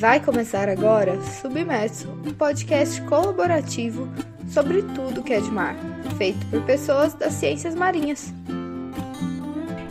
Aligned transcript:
Vai 0.00 0.18
começar 0.18 0.66
agora 0.66 1.20
Submerso, 1.20 2.08
um 2.26 2.32
podcast 2.32 3.02
colaborativo 3.02 4.08
sobre 4.48 4.80
tudo 4.80 5.22
que 5.22 5.34
é 5.34 5.40
de 5.40 5.50
mar, 5.50 5.76
feito 6.16 6.46
por 6.46 6.62
pessoas 6.62 7.12
das 7.12 7.34
ciências 7.34 7.74
marinhas. 7.74 8.32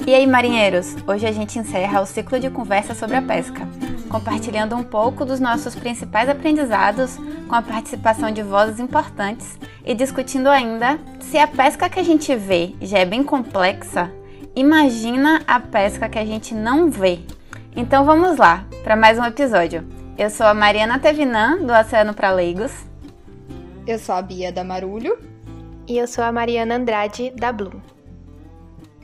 E 0.08 0.16
aí, 0.16 0.26
marinheiros? 0.26 0.96
Hoje 1.06 1.28
a 1.28 1.32
gente 1.32 1.60
encerra 1.60 2.02
o 2.02 2.08
ciclo 2.08 2.40
de 2.40 2.50
conversa 2.50 2.96
sobre 2.96 3.18
a 3.18 3.22
pesca, 3.22 3.68
compartilhando 4.10 4.76
um 4.76 4.84
pouco 4.84 5.24
dos 5.24 5.40
nossos 5.40 5.76
principais 5.76 6.28
aprendizados 6.28 7.16
com 7.48 7.54
a 7.54 7.62
participação 7.62 8.32
de 8.32 8.42
vozes 8.42 8.80
importantes 8.80 9.60
e 9.86 9.94
discutindo 9.94 10.50
ainda 10.50 11.00
se 11.20 11.38
a 11.38 11.46
pesca 11.46 11.88
que 11.88 12.00
a 12.00 12.04
gente 12.04 12.36
vê 12.36 12.74
já 12.82 12.98
é 12.98 13.06
bem 13.06 13.22
complexa, 13.22 14.12
imagina 14.56 15.44
a 15.46 15.60
pesca 15.60 16.10
que 16.10 16.18
a 16.18 16.26
gente 16.26 16.56
não 16.56 16.90
vê. 16.90 17.20
Então 17.76 18.04
vamos 18.04 18.38
lá 18.38 18.66
para 18.84 18.96
mais 18.96 19.20
um 19.20 19.24
episódio. 19.24 19.99
Eu 20.20 20.30
sou 20.30 20.46
a 20.46 20.54
Mariana 20.54 21.00
Tevinan, 21.00 21.66
do 21.66 21.72
Oceano 21.72 22.14
para 22.14 22.30
Leigos. 22.30 22.74
Eu 23.88 23.98
sou 23.98 24.14
a 24.14 24.22
Bia 24.22 24.52
da 24.52 24.66
Marulho. 24.66 25.18
E 25.88 25.98
eu 25.98 26.06
sou 26.10 26.22
a 26.22 26.30
Mariana 26.30 26.76
Andrade, 26.76 27.32
da 27.32 27.54
Bloom. 27.54 27.80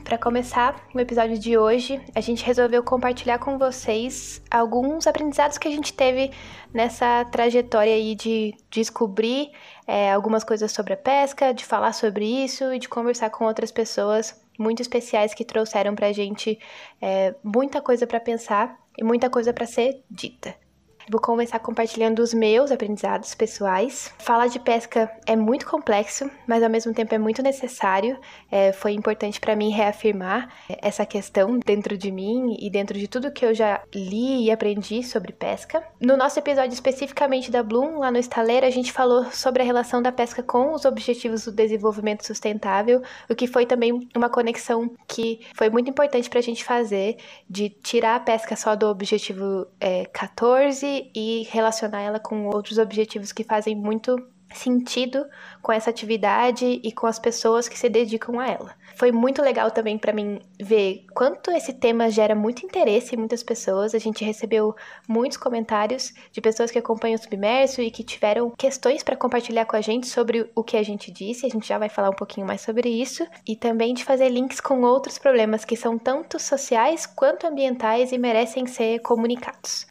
Para 0.04 0.18
começar 0.18 0.76
o 0.94 1.00
episódio 1.00 1.38
de 1.38 1.56
hoje, 1.56 2.02
a 2.14 2.20
gente 2.20 2.44
resolveu 2.44 2.82
compartilhar 2.82 3.38
com 3.38 3.56
vocês 3.56 4.42
alguns 4.50 5.06
aprendizados 5.06 5.56
que 5.56 5.66
a 5.66 5.70
gente 5.70 5.94
teve 5.94 6.32
nessa 6.70 7.24
trajetória 7.32 7.94
aí 7.94 8.14
de 8.14 8.54
descobrir 8.70 9.52
é, 9.86 10.12
algumas 10.12 10.44
coisas 10.44 10.70
sobre 10.70 10.92
a 10.92 10.98
pesca, 10.98 11.54
de 11.54 11.64
falar 11.64 11.94
sobre 11.94 12.26
isso 12.26 12.74
e 12.74 12.78
de 12.78 12.90
conversar 12.90 13.30
com 13.30 13.46
outras 13.46 13.72
pessoas 13.72 14.38
muito 14.58 14.82
especiais 14.82 15.32
que 15.32 15.46
trouxeram 15.46 15.94
pra 15.94 16.12
gente 16.12 16.58
é, 17.00 17.34
muita 17.42 17.80
coisa 17.80 18.06
para 18.06 18.20
pensar 18.20 18.78
e 18.98 19.02
muita 19.02 19.30
coisa 19.30 19.50
para 19.54 19.64
ser 19.64 20.04
dita. 20.10 20.65
Vou 21.08 21.20
começar 21.20 21.60
compartilhando 21.60 22.18
os 22.18 22.34
meus 22.34 22.72
aprendizados 22.72 23.32
pessoais. 23.32 24.12
Falar 24.18 24.48
de 24.48 24.58
pesca 24.58 25.08
é 25.24 25.36
muito 25.36 25.64
complexo, 25.64 26.28
mas 26.48 26.64
ao 26.64 26.68
mesmo 26.68 26.92
tempo 26.92 27.14
é 27.14 27.18
muito 27.18 27.44
necessário. 27.44 28.18
É, 28.50 28.72
foi 28.72 28.90
importante 28.90 29.38
para 29.38 29.54
mim 29.54 29.70
reafirmar 29.70 30.52
essa 30.68 31.06
questão 31.06 31.60
dentro 31.60 31.96
de 31.96 32.10
mim 32.10 32.56
e 32.58 32.68
dentro 32.68 32.98
de 32.98 33.06
tudo 33.06 33.30
que 33.30 33.44
eu 33.46 33.54
já 33.54 33.82
li 33.94 34.46
e 34.46 34.50
aprendi 34.50 35.00
sobre 35.04 35.32
pesca. 35.32 35.80
No 36.00 36.16
nosso 36.16 36.40
episódio 36.40 36.74
especificamente 36.74 37.52
da 37.52 37.62
Bloom, 37.62 38.00
lá 38.00 38.10
no 38.10 38.18
Estaleiro, 38.18 38.66
a 38.66 38.70
gente 38.70 38.90
falou 38.90 39.26
sobre 39.26 39.62
a 39.62 39.64
relação 39.64 40.02
da 40.02 40.10
pesca 40.10 40.42
com 40.42 40.72
os 40.72 40.84
objetivos 40.84 41.44
do 41.44 41.52
desenvolvimento 41.52 42.26
sustentável, 42.26 43.00
o 43.30 43.34
que 43.36 43.46
foi 43.46 43.64
também 43.64 44.08
uma 44.16 44.28
conexão 44.28 44.90
que 45.06 45.40
foi 45.54 45.70
muito 45.70 45.88
importante 45.88 46.28
para 46.28 46.40
a 46.40 46.42
gente 46.42 46.64
fazer, 46.64 47.16
de 47.48 47.68
tirar 47.68 48.16
a 48.16 48.20
pesca 48.20 48.56
só 48.56 48.74
do 48.74 48.88
objetivo 48.88 49.68
é, 49.78 50.04
14 50.06 50.95
e 51.14 51.46
relacionar 51.50 52.00
ela 52.00 52.20
com 52.20 52.46
outros 52.46 52.78
objetivos 52.78 53.32
que 53.32 53.44
fazem 53.44 53.74
muito 53.74 54.16
sentido 54.54 55.26
com 55.60 55.72
essa 55.72 55.90
atividade 55.90 56.80
e 56.82 56.92
com 56.92 57.06
as 57.06 57.18
pessoas 57.18 57.68
que 57.68 57.78
se 57.78 57.88
dedicam 57.88 58.38
a 58.38 58.48
ela. 58.48 58.74
Foi 58.96 59.12
muito 59.12 59.42
legal 59.42 59.70
também 59.70 59.98
para 59.98 60.12
mim 60.12 60.40
ver 60.60 61.04
quanto 61.14 61.50
esse 61.50 61.74
tema 61.74 62.10
gera 62.10 62.34
muito 62.34 62.64
interesse 62.64 63.14
em 63.14 63.18
muitas 63.18 63.42
pessoas. 63.42 63.94
A 63.94 63.98
gente 63.98 64.24
recebeu 64.24 64.74
muitos 65.08 65.36
comentários 65.36 66.12
de 66.32 66.40
pessoas 66.40 66.70
que 66.70 66.78
acompanham 66.78 67.16
o 67.16 67.22
Submerso 67.22 67.82
e 67.82 67.90
que 67.90 68.04
tiveram 68.04 68.50
questões 68.56 69.02
para 69.02 69.16
compartilhar 69.16 69.66
com 69.66 69.76
a 69.76 69.80
gente 69.80 70.06
sobre 70.06 70.50
o 70.54 70.64
que 70.64 70.76
a 70.76 70.82
gente 70.82 71.10
disse. 71.10 71.46
A 71.46 71.50
gente 71.50 71.68
já 71.68 71.78
vai 71.78 71.88
falar 71.88 72.10
um 72.10 72.16
pouquinho 72.16 72.46
mais 72.46 72.60
sobre 72.60 72.88
isso 72.88 73.26
e 73.46 73.56
também 73.56 73.92
de 73.92 74.04
fazer 74.04 74.28
links 74.28 74.60
com 74.60 74.82
outros 74.82 75.18
problemas 75.18 75.64
que 75.64 75.76
são 75.76 75.98
tanto 75.98 76.38
sociais 76.38 77.04
quanto 77.04 77.46
ambientais 77.46 78.12
e 78.12 78.18
merecem 78.18 78.66
ser 78.66 79.00
comunicados. 79.00 79.86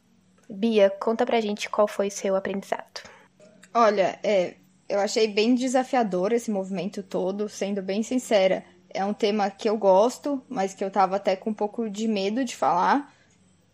Bia, 0.48 0.90
conta 0.90 1.26
pra 1.26 1.40
gente 1.40 1.68
qual 1.68 1.88
foi 1.88 2.10
seu 2.10 2.36
aprendizado. 2.36 3.02
Olha, 3.74 4.18
é, 4.22 4.54
eu 4.88 5.00
achei 5.00 5.28
bem 5.28 5.54
desafiador 5.54 6.32
esse 6.32 6.50
movimento 6.50 7.02
todo, 7.02 7.48
sendo 7.48 7.82
bem 7.82 8.02
sincera. 8.02 8.64
É 8.88 9.04
um 9.04 9.12
tema 9.12 9.50
que 9.50 9.68
eu 9.68 9.76
gosto, 9.76 10.42
mas 10.48 10.74
que 10.74 10.82
eu 10.82 10.90
tava 10.90 11.16
até 11.16 11.36
com 11.36 11.50
um 11.50 11.54
pouco 11.54 11.90
de 11.90 12.08
medo 12.08 12.44
de 12.44 12.56
falar, 12.56 13.12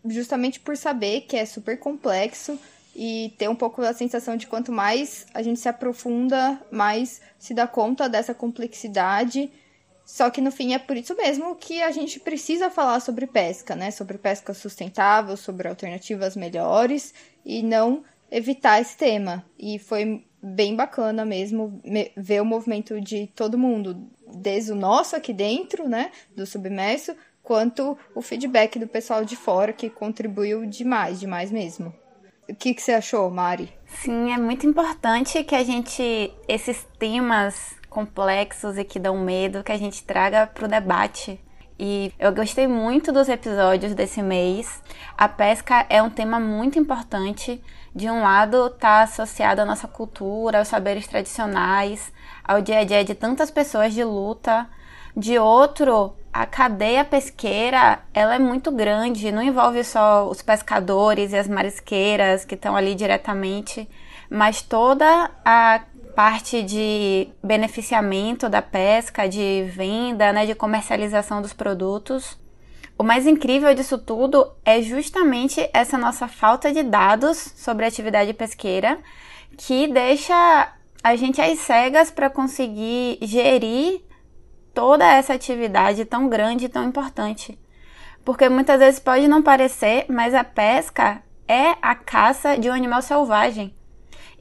justamente 0.05 0.59
por 0.59 0.75
saber 0.75 1.21
que 1.21 1.37
é 1.37 1.45
super 1.45 1.79
complexo 1.79 2.59
e 2.95 3.33
ter 3.37 3.47
um 3.47 3.55
pouco 3.55 3.81
a 3.81 3.93
sensação 3.93 4.35
de 4.35 4.47
quanto 4.47 4.71
mais 4.71 5.25
a 5.33 5.41
gente 5.41 5.59
se 5.59 5.69
aprofunda, 5.69 6.59
mais 6.71 7.21
se 7.39 7.53
dá 7.53 7.65
conta 7.65 8.09
dessa 8.09 8.33
complexidade 8.33 9.51
só 10.05 10.29
que 10.29 10.41
no 10.41 10.51
fim 10.51 10.73
é 10.73 10.79
por 10.79 10.97
isso 10.97 11.15
mesmo 11.15 11.55
que 11.55 11.81
a 11.81 11.91
gente 11.91 12.19
precisa 12.19 12.69
falar 12.69 12.99
sobre 12.99 13.25
pesca, 13.25 13.75
né? 13.75 13.89
Sobre 13.91 14.17
pesca 14.17 14.53
sustentável, 14.53 15.37
sobre 15.37 15.67
alternativas 15.67 16.35
melhores 16.35 17.13
e 17.45 17.63
não 17.63 18.03
evitar 18.29 18.81
esse 18.81 18.97
tema. 18.97 19.45
E 19.57 19.79
foi 19.79 20.25
bem 20.41 20.75
bacana 20.75 21.23
mesmo 21.23 21.81
ver 22.17 22.41
o 22.41 22.45
movimento 22.45 22.99
de 22.99 23.27
todo 23.27 23.57
mundo, 23.57 24.09
desde 24.35 24.73
o 24.73 24.75
nosso 24.75 25.15
aqui 25.15 25.31
dentro, 25.31 25.87
né, 25.87 26.11
do 26.35 26.45
submerso, 26.45 27.15
quanto 27.41 27.97
o 28.13 28.21
feedback 28.21 28.77
do 28.77 28.87
pessoal 28.87 29.23
de 29.23 29.37
fora 29.37 29.71
que 29.71 29.89
contribuiu 29.89 30.65
demais, 30.65 31.19
demais 31.19 31.49
mesmo. 31.49 31.93
O 32.49 32.53
que, 32.53 32.73
que 32.73 32.81
você 32.81 32.91
achou, 32.91 33.29
Mari? 33.29 33.71
Sim, 33.87 34.33
é 34.33 34.37
muito 34.37 34.67
importante 34.67 35.41
que 35.45 35.55
a 35.55 35.63
gente, 35.63 36.33
esses 36.45 36.85
temas 36.99 37.75
complexos 37.93 38.77
e 38.77 38.83
que 38.83 38.99
dão 38.99 39.17
medo 39.17 39.63
que 39.63 39.71
a 39.71 39.77
gente 39.77 40.03
traga 40.03 40.47
para 40.47 40.65
o 40.65 40.67
debate. 40.67 41.39
E 41.79 42.11
eu 42.19 42.33
gostei 42.33 42.67
muito 42.67 43.11
dos 43.11 43.29
episódios 43.29 43.93
desse 43.93 44.21
mês. 44.21 44.81
A 45.17 45.27
pesca 45.27 45.85
é 45.89 46.01
um 46.01 46.09
tema 46.09 46.39
muito 46.39 46.79
importante. 46.79 47.61
De 47.95 48.09
um 48.09 48.21
lado, 48.21 48.67
está 48.67 49.01
associado 49.01 49.61
à 49.61 49.65
nossa 49.65 49.87
cultura, 49.87 50.59
aos 50.59 50.67
saberes 50.67 51.07
tradicionais, 51.07 52.11
ao 52.43 52.61
dia 52.61 52.79
a 52.79 52.83
dia 52.83 53.03
de 53.03 53.13
tantas 53.13 53.51
pessoas 53.51 53.93
de 53.93 54.03
luta. 54.03 54.67
De 55.15 55.37
outro, 55.37 56.15
a 56.31 56.45
cadeia 56.47 57.05
pesqueira 57.05 57.99
ela 58.13 58.35
é 58.35 58.39
muito 58.39 58.71
grande, 58.71 59.31
não 59.31 59.43
envolve 59.43 59.83
só 59.83 60.27
os 60.27 60.41
pescadores 60.41 61.31
e 61.31 61.37
as 61.37 61.47
marisqueiras 61.47 62.43
que 62.43 62.55
estão 62.55 62.75
ali 62.75 62.95
diretamente, 62.95 63.87
mas 64.29 64.63
toda 64.63 65.29
a 65.45 65.81
parte 66.15 66.61
de 66.61 67.27
beneficiamento 67.43 68.47
da 68.47 68.61
pesca, 68.61 69.27
de 69.27 69.65
venda, 69.75 70.31
né, 70.31 70.45
de 70.45 70.55
comercialização 70.55 71.41
dos 71.41 71.53
produtos. 71.53 72.37
O 72.97 73.03
mais 73.03 73.25
incrível 73.25 73.73
disso 73.73 73.97
tudo 73.97 74.51
é 74.63 74.81
justamente 74.81 75.67
essa 75.73 75.97
nossa 75.97 76.27
falta 76.27 76.71
de 76.71 76.83
dados 76.83 77.37
sobre 77.55 77.85
a 77.85 77.87
atividade 77.87 78.33
pesqueira, 78.33 78.99
que 79.57 79.87
deixa 79.87 80.73
a 81.03 81.15
gente 81.15 81.41
às 81.41 81.59
cegas 81.59 82.11
para 82.11 82.29
conseguir 82.29 83.17
gerir 83.21 84.01
toda 84.73 85.05
essa 85.05 85.33
atividade 85.33 86.05
tão 86.05 86.29
grande 86.29 86.65
e 86.65 86.69
tão 86.69 86.83
importante. 86.83 87.59
Porque 88.23 88.47
muitas 88.47 88.79
vezes 88.79 88.99
pode 88.99 89.27
não 89.27 89.41
parecer, 89.41 90.05
mas 90.07 90.33
a 90.33 90.43
pesca 90.43 91.21
é 91.47 91.75
a 91.81 91.93
caça 91.93 92.57
de 92.57 92.69
um 92.69 92.73
animal 92.73 93.01
selvagem. 93.01 93.75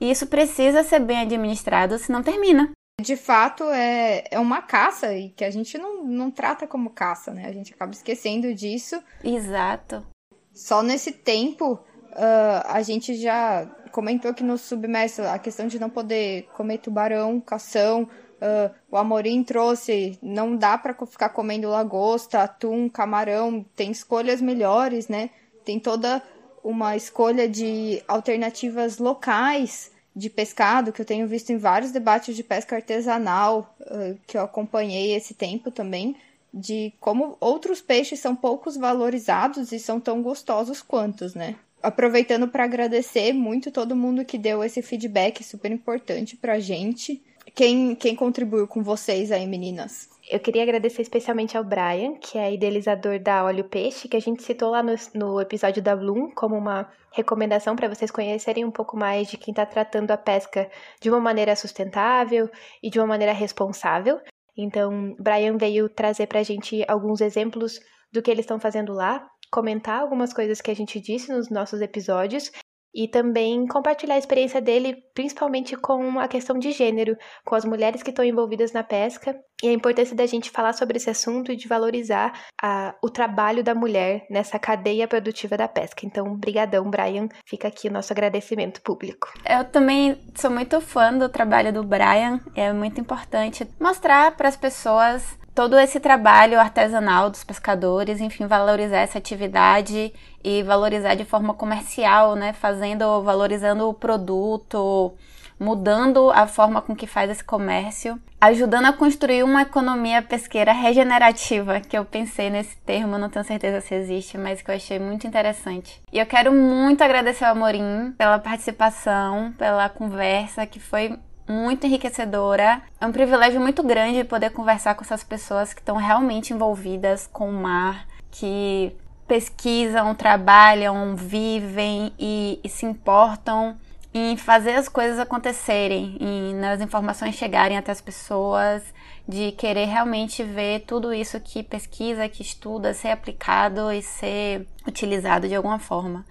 E 0.02 0.10
isso 0.10 0.26
precisa 0.26 0.82
ser 0.82 0.98
bem 0.98 1.20
administrado, 1.20 1.96
senão 1.96 2.24
termina. 2.24 2.72
De 3.00 3.14
fato, 3.14 3.62
é, 3.70 4.24
é 4.32 4.40
uma 4.40 4.60
caça 4.60 5.14
e 5.14 5.30
que 5.30 5.44
a 5.44 5.50
gente 5.50 5.78
não, 5.78 6.02
não 6.02 6.28
trata 6.28 6.66
como 6.66 6.90
caça, 6.90 7.32
né? 7.32 7.46
A 7.46 7.52
gente 7.52 7.72
acaba 7.72 7.92
esquecendo 7.92 8.52
disso. 8.52 9.00
Exato. 9.22 10.04
Só 10.52 10.82
nesse 10.82 11.12
tempo, 11.12 11.74
uh, 11.74 12.62
a 12.66 12.82
gente 12.82 13.14
já 13.14 13.64
comentou 13.92 14.32
aqui 14.32 14.42
no 14.42 14.58
Submerso 14.58 15.22
a 15.22 15.38
questão 15.38 15.68
de 15.68 15.78
não 15.78 15.88
poder 15.88 16.48
comer 16.56 16.78
tubarão, 16.78 17.40
cação. 17.40 18.02
Uh, 18.02 18.74
o 18.90 18.96
Amorim 18.96 19.44
trouxe, 19.44 20.18
não 20.20 20.56
dá 20.56 20.76
para 20.76 20.96
ficar 21.06 21.28
comendo 21.28 21.68
lagosta, 21.68 22.42
atum, 22.42 22.88
camarão, 22.88 23.64
tem 23.76 23.92
escolhas 23.92 24.40
melhores, 24.40 25.06
né? 25.06 25.30
Tem 25.64 25.78
toda 25.78 26.20
uma 26.64 26.96
escolha 26.96 27.48
de 27.48 28.02
alternativas 28.08 28.98
locais 28.98 29.91
de 30.14 30.28
pescado, 30.28 30.92
que 30.92 31.00
eu 31.00 31.06
tenho 31.06 31.26
visto 31.26 31.50
em 31.50 31.56
vários 31.56 31.90
debates 31.90 32.36
de 32.36 32.42
pesca 32.42 32.76
artesanal, 32.76 33.74
uh, 33.80 34.18
que 34.26 34.36
eu 34.36 34.42
acompanhei 34.42 35.14
esse 35.14 35.34
tempo 35.34 35.70
também, 35.70 36.14
de 36.52 36.92
como 37.00 37.36
outros 37.40 37.80
peixes 37.80 38.20
são 38.20 38.36
poucos 38.36 38.76
valorizados 38.76 39.72
e 39.72 39.78
são 39.78 39.98
tão 39.98 40.22
gostosos 40.22 40.82
quantos, 40.82 41.34
né? 41.34 41.56
Aproveitando 41.82 42.46
para 42.46 42.64
agradecer 42.64 43.32
muito 43.32 43.70
todo 43.70 43.96
mundo 43.96 44.24
que 44.24 44.38
deu 44.38 44.62
esse 44.62 44.82
feedback 44.82 45.42
super 45.42 45.72
importante 45.72 46.36
pra 46.36 46.60
gente. 46.60 47.22
Quem, 47.54 47.94
quem 47.94 48.14
contribuiu 48.14 48.68
com 48.68 48.82
vocês 48.82 49.32
aí, 49.32 49.46
meninas? 49.46 50.11
Eu 50.32 50.40
queria 50.40 50.62
agradecer 50.62 51.02
especialmente 51.02 51.58
ao 51.58 51.62
Brian, 51.62 52.14
que 52.14 52.38
é 52.38 52.54
idealizador 52.54 53.20
da 53.20 53.44
Óleo 53.44 53.64
Peixe, 53.64 54.08
que 54.08 54.16
a 54.16 54.20
gente 54.20 54.42
citou 54.42 54.70
lá 54.70 54.82
no, 54.82 54.94
no 55.14 55.38
episódio 55.38 55.82
da 55.82 55.94
Bloom 55.94 56.30
como 56.30 56.56
uma 56.56 56.90
recomendação 57.12 57.76
para 57.76 57.86
vocês 57.86 58.10
conhecerem 58.10 58.64
um 58.64 58.70
pouco 58.70 58.96
mais 58.96 59.28
de 59.28 59.36
quem 59.36 59.52
está 59.52 59.66
tratando 59.66 60.10
a 60.10 60.16
pesca 60.16 60.70
de 61.02 61.10
uma 61.10 61.20
maneira 61.20 61.54
sustentável 61.54 62.48
e 62.82 62.88
de 62.88 62.98
uma 62.98 63.06
maneira 63.06 63.34
responsável. 63.34 64.18
Então, 64.56 65.14
Brian 65.18 65.58
veio 65.58 65.86
trazer 65.90 66.26
para 66.28 66.40
a 66.40 66.42
gente 66.42 66.82
alguns 66.88 67.20
exemplos 67.20 67.78
do 68.10 68.22
que 68.22 68.30
eles 68.30 68.44
estão 68.44 68.58
fazendo 68.58 68.94
lá, 68.94 69.28
comentar 69.50 70.00
algumas 70.00 70.32
coisas 70.32 70.62
que 70.62 70.70
a 70.70 70.74
gente 70.74 70.98
disse 70.98 71.30
nos 71.30 71.50
nossos 71.50 71.82
episódios 71.82 72.50
e 72.94 73.08
também 73.08 73.66
compartilhar 73.66 74.14
a 74.16 74.18
experiência 74.18 74.60
dele, 74.60 75.02
principalmente 75.14 75.76
com 75.76 76.18
a 76.18 76.28
questão 76.28 76.58
de 76.58 76.72
gênero, 76.72 77.16
com 77.44 77.54
as 77.54 77.64
mulheres 77.64 78.02
que 78.02 78.10
estão 78.10 78.24
envolvidas 78.24 78.72
na 78.72 78.82
pesca 78.82 79.38
e 79.62 79.68
a 79.68 79.72
importância 79.72 80.16
da 80.16 80.26
gente 80.26 80.50
falar 80.50 80.72
sobre 80.72 80.96
esse 80.96 81.08
assunto 81.08 81.52
e 81.52 81.56
de 81.56 81.68
valorizar 81.68 82.32
a, 82.60 82.94
o 83.02 83.08
trabalho 83.08 83.62
da 83.62 83.74
mulher 83.74 84.26
nessa 84.28 84.58
cadeia 84.58 85.06
produtiva 85.06 85.56
da 85.56 85.68
pesca. 85.68 86.04
Então, 86.04 86.36
brigadão, 86.36 86.90
Brian. 86.90 87.28
Fica 87.46 87.68
aqui 87.68 87.88
o 87.88 87.92
nosso 87.92 88.12
agradecimento 88.12 88.82
público. 88.82 89.32
Eu 89.48 89.64
também 89.64 90.20
sou 90.34 90.50
muito 90.50 90.80
fã 90.80 91.16
do 91.16 91.28
trabalho 91.28 91.72
do 91.72 91.84
Brian. 91.84 92.40
É 92.56 92.72
muito 92.72 93.00
importante 93.00 93.66
mostrar 93.80 94.36
para 94.36 94.48
as 94.48 94.56
pessoas 94.56 95.38
todo 95.54 95.78
esse 95.78 96.00
trabalho 96.00 96.58
artesanal 96.58 97.30
dos 97.30 97.44
pescadores, 97.44 98.20
enfim, 98.20 98.46
valorizar 98.46 98.98
essa 98.98 99.18
atividade 99.18 100.12
e 100.42 100.62
valorizar 100.62 101.14
de 101.14 101.24
forma 101.24 101.54
comercial, 101.54 102.34
né, 102.34 102.52
fazendo, 102.52 103.22
valorizando 103.22 103.88
o 103.88 103.94
produto, 103.94 105.12
mudando 105.60 106.30
a 106.30 106.46
forma 106.46 106.82
com 106.82 106.96
que 106.96 107.06
faz 107.06 107.30
esse 107.30 107.44
comércio, 107.44 108.18
ajudando 108.40 108.86
a 108.86 108.92
construir 108.92 109.44
uma 109.44 109.62
economia 109.62 110.20
pesqueira 110.20 110.72
regenerativa, 110.72 111.80
que 111.80 111.96
eu 111.96 112.04
pensei 112.04 112.50
nesse 112.50 112.76
termo, 112.78 113.16
não 113.16 113.30
tenho 113.30 113.44
certeza 113.44 113.80
se 113.80 113.94
existe, 113.94 114.36
mas 114.36 114.60
que 114.60 114.70
eu 114.70 114.74
achei 114.74 114.98
muito 114.98 115.26
interessante. 115.26 116.02
E 116.12 116.18
eu 116.18 116.26
quero 116.26 116.52
muito 116.52 117.04
agradecer 117.04 117.44
ao 117.44 117.52
Amorim 117.52 118.12
pela 118.18 118.38
participação, 118.40 119.52
pela 119.56 119.88
conversa, 119.88 120.66
que 120.66 120.80
foi 120.80 121.16
muito 121.52 121.86
enriquecedora. 121.86 122.82
É 123.00 123.06
um 123.06 123.12
privilégio 123.12 123.60
muito 123.60 123.82
grande 123.82 124.24
poder 124.24 124.50
conversar 124.50 124.94
com 124.94 125.04
essas 125.04 125.22
pessoas 125.22 125.74
que 125.74 125.80
estão 125.80 125.96
realmente 125.96 126.52
envolvidas 126.52 127.28
com 127.30 127.50
o 127.50 127.52
mar, 127.52 128.06
que 128.30 128.96
pesquisam, 129.28 130.14
trabalham, 130.14 131.14
vivem 131.14 132.12
e, 132.18 132.58
e 132.64 132.68
se 132.68 132.86
importam 132.86 133.76
em 134.14 134.36
fazer 134.36 134.74
as 134.74 134.88
coisas 134.88 135.18
acontecerem, 135.18 136.16
em 136.20 136.54
nas 136.54 136.80
informações 136.80 137.34
chegarem 137.34 137.78
até 137.78 137.90
as 137.90 138.00
pessoas, 138.00 138.82
de 139.26 139.52
querer 139.52 139.86
realmente 139.86 140.42
ver 140.42 140.80
tudo 140.80 141.14
isso 141.14 141.40
que 141.40 141.62
pesquisa, 141.62 142.28
que 142.28 142.42
estuda, 142.42 142.92
ser 142.92 143.08
aplicado 143.08 143.90
e 143.90 144.02
ser 144.02 144.66
utilizado 144.86 145.48
de 145.48 145.54
alguma 145.54 145.78
forma. 145.78 146.26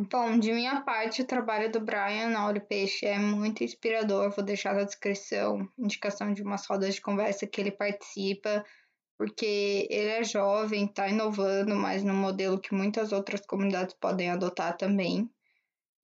Bom, 0.00 0.38
de 0.38 0.52
minha 0.52 0.80
parte, 0.82 1.22
o 1.22 1.26
trabalho 1.26 1.72
do 1.72 1.80
Brian 1.80 2.28
na 2.28 2.46
Olho 2.46 2.60
Peixe 2.60 3.04
é 3.04 3.18
muito 3.18 3.64
inspirador. 3.64 4.30
Vou 4.30 4.44
deixar 4.44 4.72
na 4.72 4.84
descrição 4.84 5.68
indicação 5.76 6.32
de 6.32 6.40
umas 6.40 6.64
rodas 6.66 6.94
de 6.94 7.00
conversa 7.00 7.48
que 7.48 7.60
ele 7.60 7.72
participa, 7.72 8.64
porque 9.16 9.88
ele 9.90 10.10
é 10.10 10.22
jovem, 10.22 10.84
está 10.84 11.08
inovando, 11.08 11.74
mas 11.74 12.04
no 12.04 12.14
modelo 12.14 12.60
que 12.60 12.72
muitas 12.72 13.10
outras 13.10 13.44
comunidades 13.44 13.96
podem 14.00 14.30
adotar 14.30 14.76
também. 14.76 15.28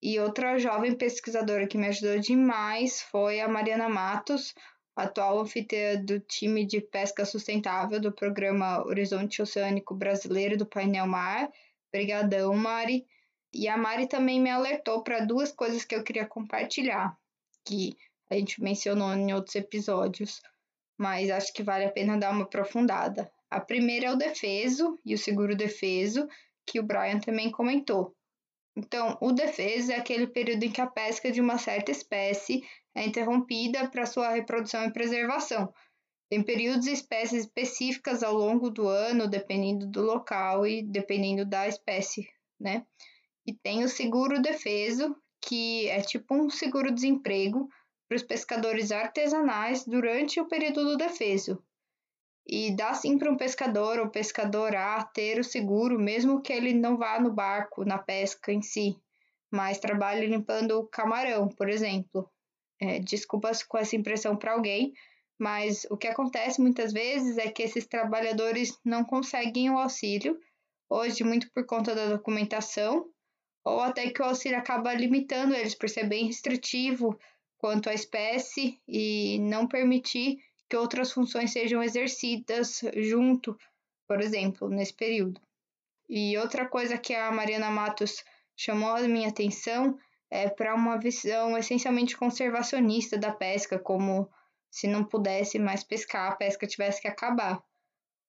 E 0.02 0.18
outra 0.18 0.58
jovem 0.58 0.96
pesquisadora 0.96 1.68
que 1.68 1.78
me 1.78 1.86
ajudou 1.86 2.18
demais 2.18 3.00
foi 3.00 3.40
a 3.40 3.46
Mariana 3.46 3.88
Matos, 3.88 4.56
atual 4.96 5.38
anfitriã 5.38 6.02
do 6.02 6.18
time 6.18 6.66
de 6.66 6.80
pesca 6.80 7.24
sustentável 7.24 8.00
do 8.00 8.10
programa 8.10 8.84
Horizonte 8.84 9.40
Oceânico 9.40 9.94
Brasileiro 9.94 10.56
do 10.56 10.66
Painel 10.66 11.06
Mar. 11.06 11.48
Obrigadão, 11.92 12.52
Mari. 12.54 13.06
E 13.54 13.68
a 13.68 13.76
Mari 13.76 14.08
também 14.08 14.40
me 14.40 14.50
alertou 14.50 15.02
para 15.04 15.24
duas 15.24 15.52
coisas 15.52 15.84
que 15.84 15.94
eu 15.94 16.02
queria 16.02 16.26
compartilhar, 16.26 17.16
que 17.64 17.96
a 18.28 18.34
gente 18.34 18.60
mencionou 18.60 19.14
em 19.14 19.32
outros 19.32 19.54
episódios, 19.54 20.42
mas 20.98 21.30
acho 21.30 21.52
que 21.52 21.62
vale 21.62 21.84
a 21.84 21.92
pena 21.92 22.18
dar 22.18 22.32
uma 22.32 22.44
aprofundada. 22.44 23.30
A 23.48 23.60
primeira 23.60 24.06
é 24.06 24.12
o 24.12 24.16
defeso 24.16 24.98
e 25.04 25.14
o 25.14 25.18
seguro 25.18 25.56
defeso, 25.56 26.28
que 26.66 26.80
o 26.80 26.82
Brian 26.82 27.20
também 27.20 27.50
comentou. 27.50 28.12
Então, 28.76 29.16
o 29.20 29.30
defeso 29.30 29.92
é 29.92 29.96
aquele 29.96 30.26
período 30.26 30.64
em 30.64 30.72
que 30.72 30.80
a 30.80 30.86
pesca 30.86 31.30
de 31.30 31.40
uma 31.40 31.56
certa 31.56 31.92
espécie 31.92 32.64
é 32.92 33.04
interrompida 33.04 33.88
para 33.88 34.06
sua 34.06 34.30
reprodução 34.30 34.84
e 34.84 34.92
preservação. 34.92 35.72
Tem 36.28 36.42
períodos 36.42 36.86
e 36.86 36.92
espécies 36.92 37.44
específicas 37.44 38.24
ao 38.24 38.34
longo 38.34 38.68
do 38.68 38.88
ano, 38.88 39.28
dependendo 39.28 39.86
do 39.86 40.02
local 40.02 40.66
e 40.66 40.82
dependendo 40.82 41.44
da 41.44 41.68
espécie, 41.68 42.28
né? 42.58 42.84
E 43.46 43.52
tem 43.52 43.84
o 43.84 43.88
seguro 43.88 44.40
defeso, 44.40 45.14
que 45.40 45.88
é 45.88 46.00
tipo 46.00 46.34
um 46.34 46.48
seguro-desemprego 46.48 47.68
para 48.08 48.16
os 48.16 48.22
pescadores 48.22 48.90
artesanais 48.90 49.84
durante 49.84 50.40
o 50.40 50.48
período 50.48 50.84
do 50.84 50.96
defeso. 50.96 51.62
E 52.46 52.74
dá 52.74 52.92
sim 52.94 53.18
para 53.18 53.30
um 53.30 53.36
pescador 53.36 53.98
ou 53.98 54.10
pescadora 54.10 55.02
ter 55.14 55.38
o 55.38 55.44
seguro, 55.44 55.98
mesmo 55.98 56.42
que 56.42 56.52
ele 56.52 56.74
não 56.74 56.96
vá 56.96 57.18
no 57.18 57.32
barco, 57.32 57.84
na 57.84 57.98
pesca 57.98 58.52
em 58.52 58.60
si, 58.60 58.96
mas 59.50 59.78
trabalhe 59.78 60.26
limpando 60.26 60.78
o 60.78 60.86
camarão, 60.86 61.48
por 61.48 61.68
exemplo. 61.68 62.30
É, 62.80 62.98
desculpas 62.98 63.62
com 63.62 63.78
essa 63.78 63.96
impressão 63.96 64.36
para 64.36 64.52
alguém, 64.52 64.92
mas 65.38 65.86
o 65.90 65.96
que 65.96 66.08
acontece 66.08 66.60
muitas 66.60 66.92
vezes 66.92 67.38
é 67.38 67.50
que 67.50 67.62
esses 67.62 67.86
trabalhadores 67.86 68.78
não 68.84 69.04
conseguem 69.04 69.70
o 69.70 69.78
auxílio, 69.78 70.38
hoje 70.88 71.24
muito 71.24 71.50
por 71.52 71.64
conta 71.66 71.94
da 71.94 72.06
documentação 72.06 73.08
ou 73.64 73.80
até 73.80 74.10
que 74.10 74.20
o 74.20 74.26
auxílio 74.26 74.58
acaba 74.58 74.92
limitando 74.92 75.54
eles 75.54 75.74
por 75.74 75.88
ser 75.88 76.06
bem 76.06 76.26
restritivo 76.26 77.18
quanto 77.56 77.88
à 77.88 77.94
espécie 77.94 78.78
e 78.86 79.38
não 79.40 79.66
permitir 79.66 80.38
que 80.68 80.76
outras 80.76 81.12
funções 81.12 81.52
sejam 81.52 81.82
exercidas 81.82 82.82
junto, 82.96 83.56
por 84.06 84.20
exemplo, 84.20 84.68
nesse 84.68 84.92
período. 84.92 85.40
E 86.08 86.36
outra 86.36 86.68
coisa 86.68 86.98
que 86.98 87.14
a 87.14 87.32
Mariana 87.32 87.70
Matos 87.70 88.22
chamou 88.54 88.90
a 88.90 89.00
minha 89.08 89.28
atenção 89.28 89.98
é 90.30 90.48
para 90.48 90.74
uma 90.74 90.98
visão 90.98 91.56
essencialmente 91.56 92.16
conservacionista 92.16 93.16
da 93.16 93.32
pesca, 93.32 93.78
como 93.78 94.28
se 94.70 94.86
não 94.86 95.04
pudesse 95.04 95.58
mais 95.58 95.84
pescar, 95.84 96.32
a 96.32 96.36
pesca 96.36 96.66
tivesse 96.66 97.00
que 97.00 97.08
acabar. 97.08 97.62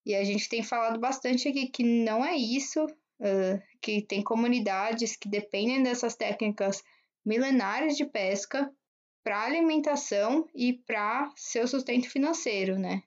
E 0.06 0.14
a 0.16 0.24
gente 0.24 0.48
tem 0.48 0.62
falado 0.62 1.00
bastante 1.00 1.48
aqui 1.48 1.68
que 1.68 1.84
não 1.84 2.24
é 2.24 2.36
isso, 2.36 2.86
uh, 3.20 3.62
que 3.82 4.02
tem 4.02 4.22
comunidades 4.24 5.16
que 5.16 5.30
dependem 5.30 5.84
dessas 5.84 6.16
técnicas 6.16 6.84
milenares 7.26 7.98
de 7.98 8.06
pesca 8.06 8.72
para 9.24 9.42
alimentação 9.42 10.48
e 10.54 10.74
para 10.74 11.32
seu 11.36 11.68
sustento 11.68 12.10
financeiro, 12.10 12.78
né? 12.78 13.02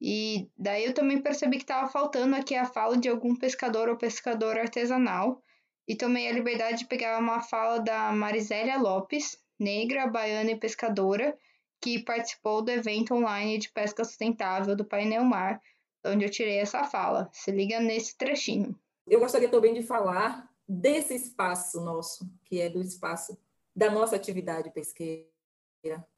E 0.00 0.48
daí 0.56 0.84
eu 0.84 0.94
também 0.94 1.20
percebi 1.20 1.56
que 1.56 1.64
estava 1.64 1.88
faltando 1.88 2.36
aqui 2.36 2.54
a 2.54 2.66
fala 2.66 2.96
de 2.96 3.08
algum 3.08 3.34
pescador 3.34 3.88
ou 3.88 3.96
pescador 3.96 4.58
artesanal 4.58 5.42
e 5.88 5.96
tomei 5.96 6.28
a 6.28 6.32
liberdade 6.32 6.80
de 6.80 6.86
pegar 6.86 7.18
uma 7.18 7.40
fala 7.40 7.78
da 7.80 8.12
Marisélia 8.12 8.78
Lopes, 8.78 9.38
negra, 9.58 10.06
baiana 10.06 10.50
e 10.52 10.56
pescadora, 10.56 11.36
que 11.80 12.04
participou 12.04 12.62
do 12.62 12.70
evento 12.70 13.14
online 13.14 13.58
de 13.58 13.70
pesca 13.70 14.04
sustentável 14.04 14.76
do 14.76 14.84
Painel 14.84 15.24
Mar, 15.24 15.60
onde 16.04 16.24
eu 16.24 16.30
tirei 16.30 16.58
essa 16.58 16.84
fala. 16.84 17.28
Se 17.32 17.50
liga 17.50 17.80
nesse 17.80 18.16
trechinho. 18.16 18.78
Eu 19.10 19.20
gostaria 19.20 19.48
também 19.48 19.72
de 19.72 19.82
falar 19.82 20.48
desse 20.68 21.14
espaço 21.14 21.80
nosso, 21.80 22.30
que 22.44 22.60
é 22.60 22.68
do 22.68 22.82
espaço 22.82 23.38
da 23.74 23.90
nossa 23.90 24.16
atividade 24.16 24.70
pesqueira, 24.70 25.26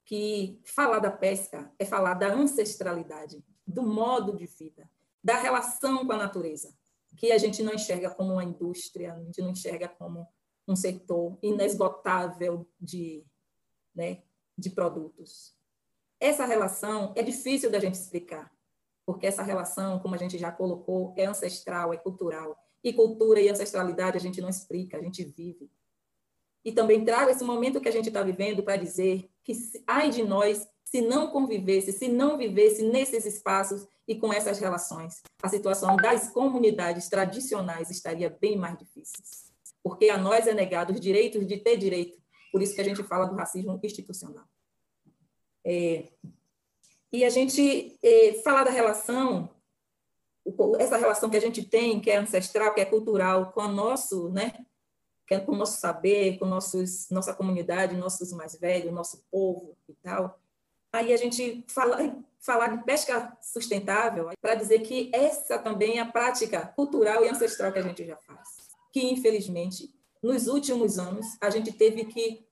que 0.03 0.59
falar 0.65 0.99
da 0.99 1.11
pesca 1.11 1.71
é 1.79 1.85
falar 1.85 2.15
da 2.15 2.33
ancestralidade, 2.33 3.43
do 3.65 3.83
modo 3.83 4.35
de 4.35 4.45
vida, 4.45 4.89
da 5.23 5.37
relação 5.37 6.05
com 6.05 6.11
a 6.11 6.17
natureza, 6.17 6.73
que 7.15 7.31
a 7.31 7.37
gente 7.37 7.63
não 7.63 7.73
enxerga 7.73 8.09
como 8.09 8.33
uma 8.33 8.43
indústria, 8.43 9.13
a 9.13 9.23
gente 9.23 9.41
não 9.41 9.51
enxerga 9.51 9.87
como 9.87 10.27
um 10.67 10.75
setor 10.75 11.37
inesgotável 11.41 12.67
de, 12.79 13.23
né, 13.95 14.23
de 14.57 14.69
produtos. 14.69 15.55
Essa 16.19 16.45
relação 16.45 17.13
é 17.15 17.23
difícil 17.23 17.71
da 17.71 17.79
gente 17.79 17.95
explicar, 17.95 18.51
porque 19.05 19.27
essa 19.27 19.43
relação, 19.43 19.99
como 19.99 20.15
a 20.15 20.17
gente 20.17 20.37
já 20.37 20.51
colocou, 20.51 21.13
é 21.17 21.25
ancestral, 21.25 21.93
é 21.93 21.97
cultural, 21.97 22.57
e 22.83 22.93
cultura 22.93 23.39
e 23.41 23.49
ancestralidade 23.49 24.17
a 24.17 24.21
gente 24.21 24.41
não 24.41 24.49
explica, 24.49 24.97
a 24.97 25.01
gente 25.01 25.23
vive. 25.23 25.69
E 26.63 26.71
também 26.71 27.03
trago 27.03 27.31
esse 27.31 27.43
momento 27.43 27.81
que 27.81 27.89
a 27.89 27.91
gente 27.91 28.07
está 28.07 28.21
vivendo 28.21 28.63
para 28.63 28.75
dizer 28.75 29.29
que 29.43 29.53
ai 29.87 30.09
de 30.09 30.23
nós 30.23 30.67
se 30.83 31.01
não 31.01 31.27
convivesse, 31.27 31.93
se 31.93 32.07
não 32.07 32.37
vivesse 32.37 32.83
nesses 32.83 33.25
espaços 33.25 33.87
e 34.07 34.15
com 34.15 34.31
essas 34.33 34.59
relações. 34.59 35.21
A 35.41 35.47
situação 35.47 35.95
das 35.95 36.29
comunidades 36.29 37.07
tradicionais 37.07 37.89
estaria 37.89 38.29
bem 38.29 38.57
mais 38.57 38.77
difícil. 38.77 39.23
Porque 39.81 40.09
a 40.09 40.17
nós 40.17 40.47
é 40.47 40.53
negado 40.53 40.93
os 40.93 40.99
direitos 40.99 41.47
de 41.47 41.57
ter 41.57 41.77
direito. 41.77 42.21
Por 42.51 42.61
isso 42.61 42.75
que 42.75 42.81
a 42.81 42.83
gente 42.83 43.01
fala 43.03 43.25
do 43.25 43.35
racismo 43.35 43.79
institucional. 43.81 44.45
É, 45.65 46.09
e 47.11 47.23
a 47.23 47.29
gente 47.29 47.97
é, 48.03 48.33
falar 48.43 48.63
da 48.63 48.71
relação 48.71 49.49
essa 50.79 50.97
relação 50.97 51.29
que 51.29 51.37
a 51.37 51.41
gente 51.41 51.63
tem, 51.63 51.99
que 51.99 52.09
é 52.09 52.17
ancestral, 52.17 52.73
que 52.73 52.81
é 52.81 52.85
cultural, 52.85 53.51
com 53.51 53.61
o 53.61 53.67
nosso, 53.67 54.29
né, 54.29 54.65
é 55.29 55.39
com 55.39 55.53
o 55.53 55.55
nosso 55.55 55.79
saber, 55.79 56.37
com 56.37 56.45
nossos, 56.45 57.09
nossa 57.09 57.33
comunidade, 57.33 57.95
nossos 57.95 58.33
mais 58.33 58.55
velhos, 58.55 58.91
nosso 58.91 59.23
povo 59.31 59.77
e 59.87 59.93
tal. 59.93 60.39
Aí 60.91 61.13
a 61.13 61.17
gente 61.17 61.63
fala, 61.69 61.97
falar 62.39 62.75
de 62.75 62.83
pesca 62.83 63.37
sustentável 63.41 64.29
para 64.41 64.55
dizer 64.55 64.79
que 64.79 65.09
essa 65.13 65.57
também 65.57 65.99
é 65.99 66.01
a 66.01 66.05
prática 66.05 66.67
cultural 66.75 67.23
e 67.23 67.29
ancestral 67.29 67.71
que 67.71 67.79
a 67.79 67.83
gente 67.83 68.05
já 68.05 68.17
faz, 68.17 68.49
que 68.91 69.09
infelizmente 69.09 69.89
nos 70.21 70.47
últimos 70.47 70.99
anos, 70.99 71.25
a 71.41 71.49
gente 71.49 71.71
teve 71.71 72.05
que 72.05 72.45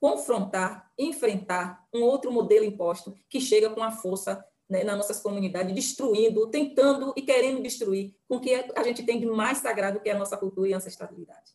confrontar, 0.00 0.90
enfrentar 0.98 1.86
um 1.92 2.02
outro 2.02 2.32
modelo 2.32 2.64
imposto 2.64 3.14
que 3.28 3.40
chega 3.40 3.68
com 3.68 3.82
a 3.82 3.90
força 3.90 4.44
né, 4.72 4.84
nas 4.84 4.96
nossas 4.96 5.20
comunidades, 5.20 5.74
destruindo, 5.74 6.46
tentando 6.46 7.12
e 7.14 7.20
querendo 7.20 7.62
destruir 7.62 8.14
com 8.26 8.36
o 8.36 8.40
que 8.40 8.54
a 8.74 8.82
gente 8.82 9.02
tem 9.02 9.20
de 9.20 9.26
mais 9.26 9.58
sagrado, 9.58 10.00
que 10.00 10.08
é 10.08 10.12
a 10.12 10.18
nossa 10.18 10.34
cultura 10.34 10.70
e 10.70 10.72
ancestralidade. 10.72 11.52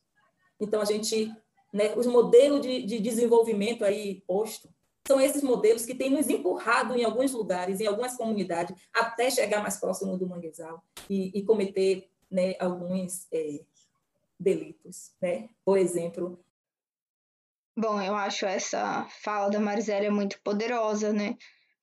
Então, 0.59 0.79
a 0.79 0.86
gente, 0.86 1.33
né, 1.74 1.95
os 1.95 2.05
modelos 2.05 2.62
de, 2.62 2.83
de 2.83 3.00
desenvolvimento 3.00 3.83
aí 3.83 4.21
posto, 4.27 4.69
são 5.07 5.19
esses 5.19 5.41
modelos 5.41 5.83
que 5.83 5.95
têm 5.95 6.12
nos 6.12 6.29
empurrado 6.29 6.95
em 6.95 7.03
alguns 7.03 7.31
lugares, 7.31 7.81
em 7.81 7.88
algumas 7.88 8.15
comunidades, 8.15 8.75
até 8.93 9.31
chegar 9.31 9.63
mais 9.63 9.77
próximo 9.77 10.15
do 10.15 10.27
manguezal 10.27 10.83
e, 11.09 11.31
e 11.33 11.43
cometer 11.43 12.07
né, 12.29 12.53
alguns 12.59 13.25
é, 13.31 13.62
delitos. 14.39 15.12
Né? 15.19 15.50
Por 15.65 15.79
exemplo. 15.79 16.39
Bom, 17.75 18.00
eu 18.00 18.13
acho 18.13 18.45
essa 18.45 19.07
fala 19.24 19.50
da 19.50 19.59
Marzélia 19.59 20.12
muito 20.12 20.39
poderosa, 20.43 21.12
né? 21.12 21.36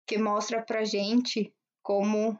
Que 0.07 0.19
mostra 0.19 0.63
pra 0.63 0.85
gente 0.85 1.55
como 1.83 2.39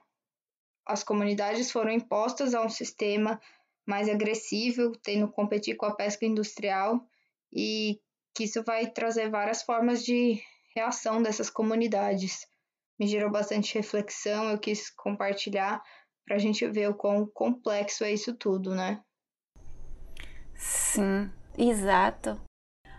as 0.87 1.03
comunidades 1.03 1.71
foram 1.71 1.91
impostas 1.91 2.55
a 2.55 2.63
um 2.63 2.69
sistema 2.69 3.41
mais 3.87 4.09
agressivo, 4.09 4.93
tendo 5.03 5.29
que 5.29 5.35
competir 5.35 5.77
com 5.77 5.87
a 5.87 5.95
pesca 5.95 6.25
industrial 6.25 7.07
e 7.53 8.01
que 8.35 8.45
isso 8.45 8.63
vai 8.63 8.91
trazer 8.91 9.31
várias 9.31 9.63
formas 9.63 10.05
de 10.05 10.43
reação 10.75 11.23
dessas 11.23 11.49
comunidades. 11.49 12.47
Me 12.99 13.07
gerou 13.07 13.31
bastante 13.31 13.75
reflexão, 13.75 14.51
eu 14.51 14.59
quis 14.59 14.91
compartilhar 14.91 15.83
para 16.25 16.37
a 16.37 16.39
gente 16.39 16.67
ver 16.67 16.89
o 16.89 16.95
quão 16.95 17.27
complexo 17.27 18.05
é 18.05 18.13
isso 18.13 18.35
tudo, 18.35 18.75
né? 18.75 19.03
Sim, 20.55 21.31
exato. 21.57 22.41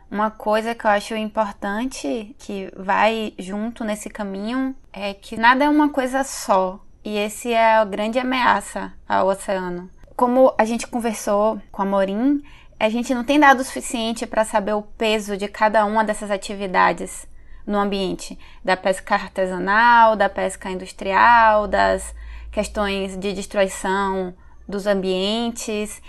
Uma 0.09 0.29
coisa 0.29 0.75
que 0.75 0.85
eu 0.85 0.91
acho 0.91 1.15
importante 1.15 2.35
que 2.39 2.71
vai 2.77 3.33
junto 3.39 3.83
nesse 3.83 4.09
caminho 4.09 4.75
é 4.93 5.13
que 5.13 5.35
nada 5.35 5.65
é 5.65 5.69
uma 5.69 5.89
coisa 5.89 6.23
só. 6.23 6.79
E 7.03 7.17
esse 7.17 7.51
é 7.51 7.75
a 7.75 7.85
grande 7.85 8.19
ameaça 8.19 8.93
ao 9.07 9.27
oceano. 9.27 9.89
Como 10.15 10.53
a 10.57 10.63
gente 10.63 10.87
conversou 10.87 11.61
com 11.71 11.81
a 11.81 11.85
Morim, 11.85 12.41
a 12.79 12.89
gente 12.89 13.13
não 13.13 13.23
tem 13.23 13.39
dado 13.39 13.59
o 13.59 13.63
suficiente 13.63 14.25
para 14.27 14.45
saber 14.45 14.73
o 14.73 14.81
peso 14.81 15.35
de 15.35 15.47
cada 15.47 15.85
uma 15.85 16.03
dessas 16.03 16.29
atividades 16.29 17.27
no 17.65 17.79
ambiente 17.79 18.37
da 18.63 18.77
pesca 18.77 19.15
artesanal, 19.15 20.15
da 20.15 20.29
pesca 20.29 20.69
industrial, 20.69 21.67
das 21.67 22.13
questões 22.51 23.17
de 23.17 23.33
destruição 23.33 24.33
dos 24.67 24.85
ambientes. 24.85 26.01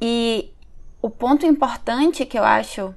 E 0.00 0.52
o 1.02 1.10
ponto 1.10 1.44
importante 1.44 2.24
que 2.24 2.38
eu 2.38 2.44
acho 2.44 2.94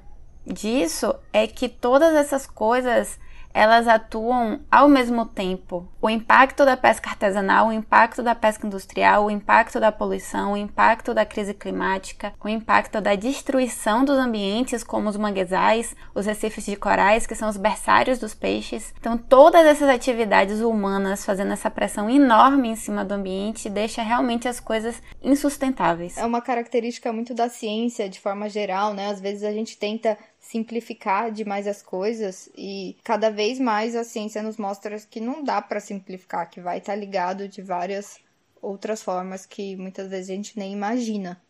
disso 0.52 1.14
é 1.32 1.46
que 1.46 1.68
todas 1.68 2.14
essas 2.14 2.46
coisas 2.46 3.18
elas 3.52 3.88
atuam 3.88 4.60
ao 4.70 4.88
mesmo 4.88 5.26
tempo. 5.26 5.88
O 6.00 6.08
impacto 6.08 6.64
da 6.64 6.76
pesca 6.76 7.10
artesanal, 7.10 7.68
o 7.68 7.72
impacto 7.72 8.22
da 8.22 8.34
pesca 8.34 8.66
industrial, 8.66 9.26
o 9.26 9.30
impacto 9.30 9.80
da 9.80 9.90
poluição, 9.90 10.52
o 10.52 10.56
impacto 10.56 11.12
da 11.12 11.26
crise 11.26 11.52
climática, 11.52 12.32
o 12.42 12.48
impacto 12.48 13.00
da 13.00 13.14
destruição 13.14 14.04
dos 14.04 14.16
ambientes, 14.16 14.84
como 14.84 15.08
os 15.08 15.16
manguezais, 15.16 15.94
os 16.14 16.26
recifes 16.26 16.64
de 16.64 16.76
corais, 16.76 17.26
que 17.26 17.34
são 17.34 17.48
os 17.48 17.56
berçários 17.56 18.18
dos 18.18 18.34
peixes. 18.34 18.94
Então, 18.98 19.18
todas 19.18 19.66
essas 19.66 19.88
atividades 19.88 20.60
humanas 20.60 21.24
fazendo 21.24 21.52
essa 21.52 21.70
pressão 21.70 22.08
enorme 22.08 22.68
em 22.68 22.76
cima 22.76 23.04
do 23.04 23.14
ambiente 23.14 23.68
deixa 23.68 24.02
realmente 24.02 24.48
as 24.48 24.60
coisas 24.60 25.02
insustentáveis. 25.22 26.16
É 26.16 26.24
uma 26.24 26.40
característica 26.40 27.12
muito 27.12 27.34
da 27.34 27.48
ciência, 27.48 28.08
de 28.08 28.20
forma 28.20 28.48
geral, 28.48 28.94
né? 28.94 29.10
Às 29.10 29.20
vezes 29.20 29.42
a 29.42 29.52
gente 29.52 29.76
tenta 29.76 30.16
simplificar 30.40 31.30
demais 31.30 31.66
as 31.66 31.82
coisas 31.82 32.48
e 32.56 32.96
cada 33.04 33.30
vez 33.30 33.60
mais 33.60 33.94
a 33.94 34.02
ciência 34.02 34.42
nos 34.42 34.56
mostra 34.56 34.96
que 34.98 35.20
não 35.20 35.44
dá 35.44 35.60
para 35.60 35.78
simplificar, 35.78 36.48
que 36.50 36.60
vai 36.60 36.78
estar 36.78 36.94
tá 36.94 36.98
ligado 36.98 37.46
de 37.46 37.60
várias 37.60 38.18
outras 38.60 39.02
formas 39.02 39.46
que 39.46 39.76
muitas 39.76 40.08
vezes 40.08 40.30
a 40.30 40.34
gente 40.34 40.58
nem 40.58 40.72
imagina. 40.72 41.40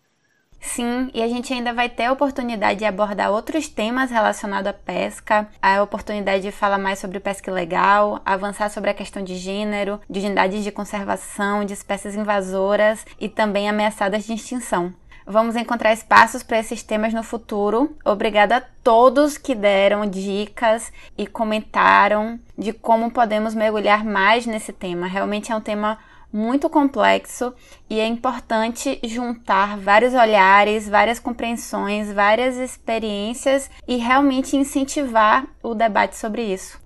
Sim, 0.61 1.11
e 1.15 1.23
a 1.23 1.29
gente 1.29 1.53
ainda 1.55 1.73
vai 1.73 1.89
ter 1.89 2.05
a 2.05 2.13
oportunidade 2.13 2.81
de 2.81 2.85
abordar 2.85 3.31
outros 3.31 3.67
temas 3.67 4.11
relacionados 4.11 4.69
à 4.69 4.75
pesca, 4.75 5.49
a 5.61 5.83
oportunidade 5.83 6.43
de 6.43 6.53
falar 6.53 6.77
mais 6.77 6.99
sobre 6.99 7.19
pesca 7.19 7.51
ilegal, 7.51 8.21
avançar 8.27 8.69
sobre 8.69 8.91
a 8.91 8.95
questão 8.95 9.23
de 9.25 9.37
gênero, 9.37 9.99
de 10.09 10.21
unidades 10.21 10.63
de 10.63 10.71
conservação, 10.71 11.65
de 11.65 11.73
espécies 11.73 12.15
invasoras 12.15 13.07
e 13.19 13.27
também 13.27 13.71
ameaçadas 13.71 14.27
de 14.27 14.35
extinção. 14.35 14.95
Vamos 15.27 15.57
encontrar 15.57 15.93
espaços 15.93 16.43
para 16.43 16.59
esses 16.59 16.83
temas 16.83 17.13
no 17.13 17.23
futuro. 17.23 17.97
Obrigada 18.05 18.57
a 18.57 18.63
todos 18.83 19.39
que 19.39 19.55
deram 19.55 20.07
dicas 20.07 20.93
e 21.17 21.27
comentaram 21.27 22.39
de 22.57 22.73
como 22.73 23.11
podemos 23.11 23.55
mergulhar 23.55 24.05
mais 24.05 24.47
nesse 24.47 24.73
tema. 24.73 25.07
Realmente 25.07 25.53
é 25.53 25.57
um 25.57 25.61
tema 25.61 25.99
muito 26.33 26.71
complexo 26.71 27.53
e 27.89 27.99
é 27.99 28.07
importante 28.07 29.01
juntar 29.05 29.77
vários 29.77 30.15
olhares, 30.15 30.89
várias 30.89 31.19
compreensões, 31.19 32.13
várias 32.13 32.57
experiências 32.57 33.71
e 33.87 33.97
realmente 33.97 34.57
incentivar 34.57 35.47
o 35.63 35.75
debate 35.75 36.17
sobre 36.17 36.43
isso. 36.43 36.81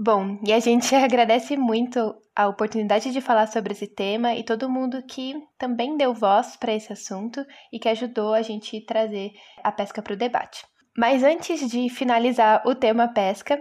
Bom, 0.00 0.38
e 0.46 0.52
a 0.52 0.60
gente 0.60 0.94
agradece 0.96 1.56
muito 1.56 2.14
a 2.38 2.46
oportunidade 2.46 3.10
de 3.10 3.20
falar 3.20 3.48
sobre 3.48 3.72
esse 3.72 3.88
tema 3.88 4.32
e 4.32 4.44
todo 4.44 4.70
mundo 4.70 5.02
que 5.02 5.34
também 5.58 5.96
deu 5.96 6.14
voz 6.14 6.54
para 6.54 6.72
esse 6.72 6.92
assunto 6.92 7.44
e 7.72 7.80
que 7.80 7.88
ajudou 7.88 8.32
a 8.32 8.42
gente 8.42 8.80
trazer 8.86 9.32
a 9.60 9.72
pesca 9.72 10.00
para 10.00 10.12
o 10.12 10.16
debate. 10.16 10.64
Mas 10.96 11.24
antes 11.24 11.68
de 11.68 11.88
finalizar 11.88 12.62
o 12.64 12.76
tema 12.76 13.08
pesca, 13.08 13.60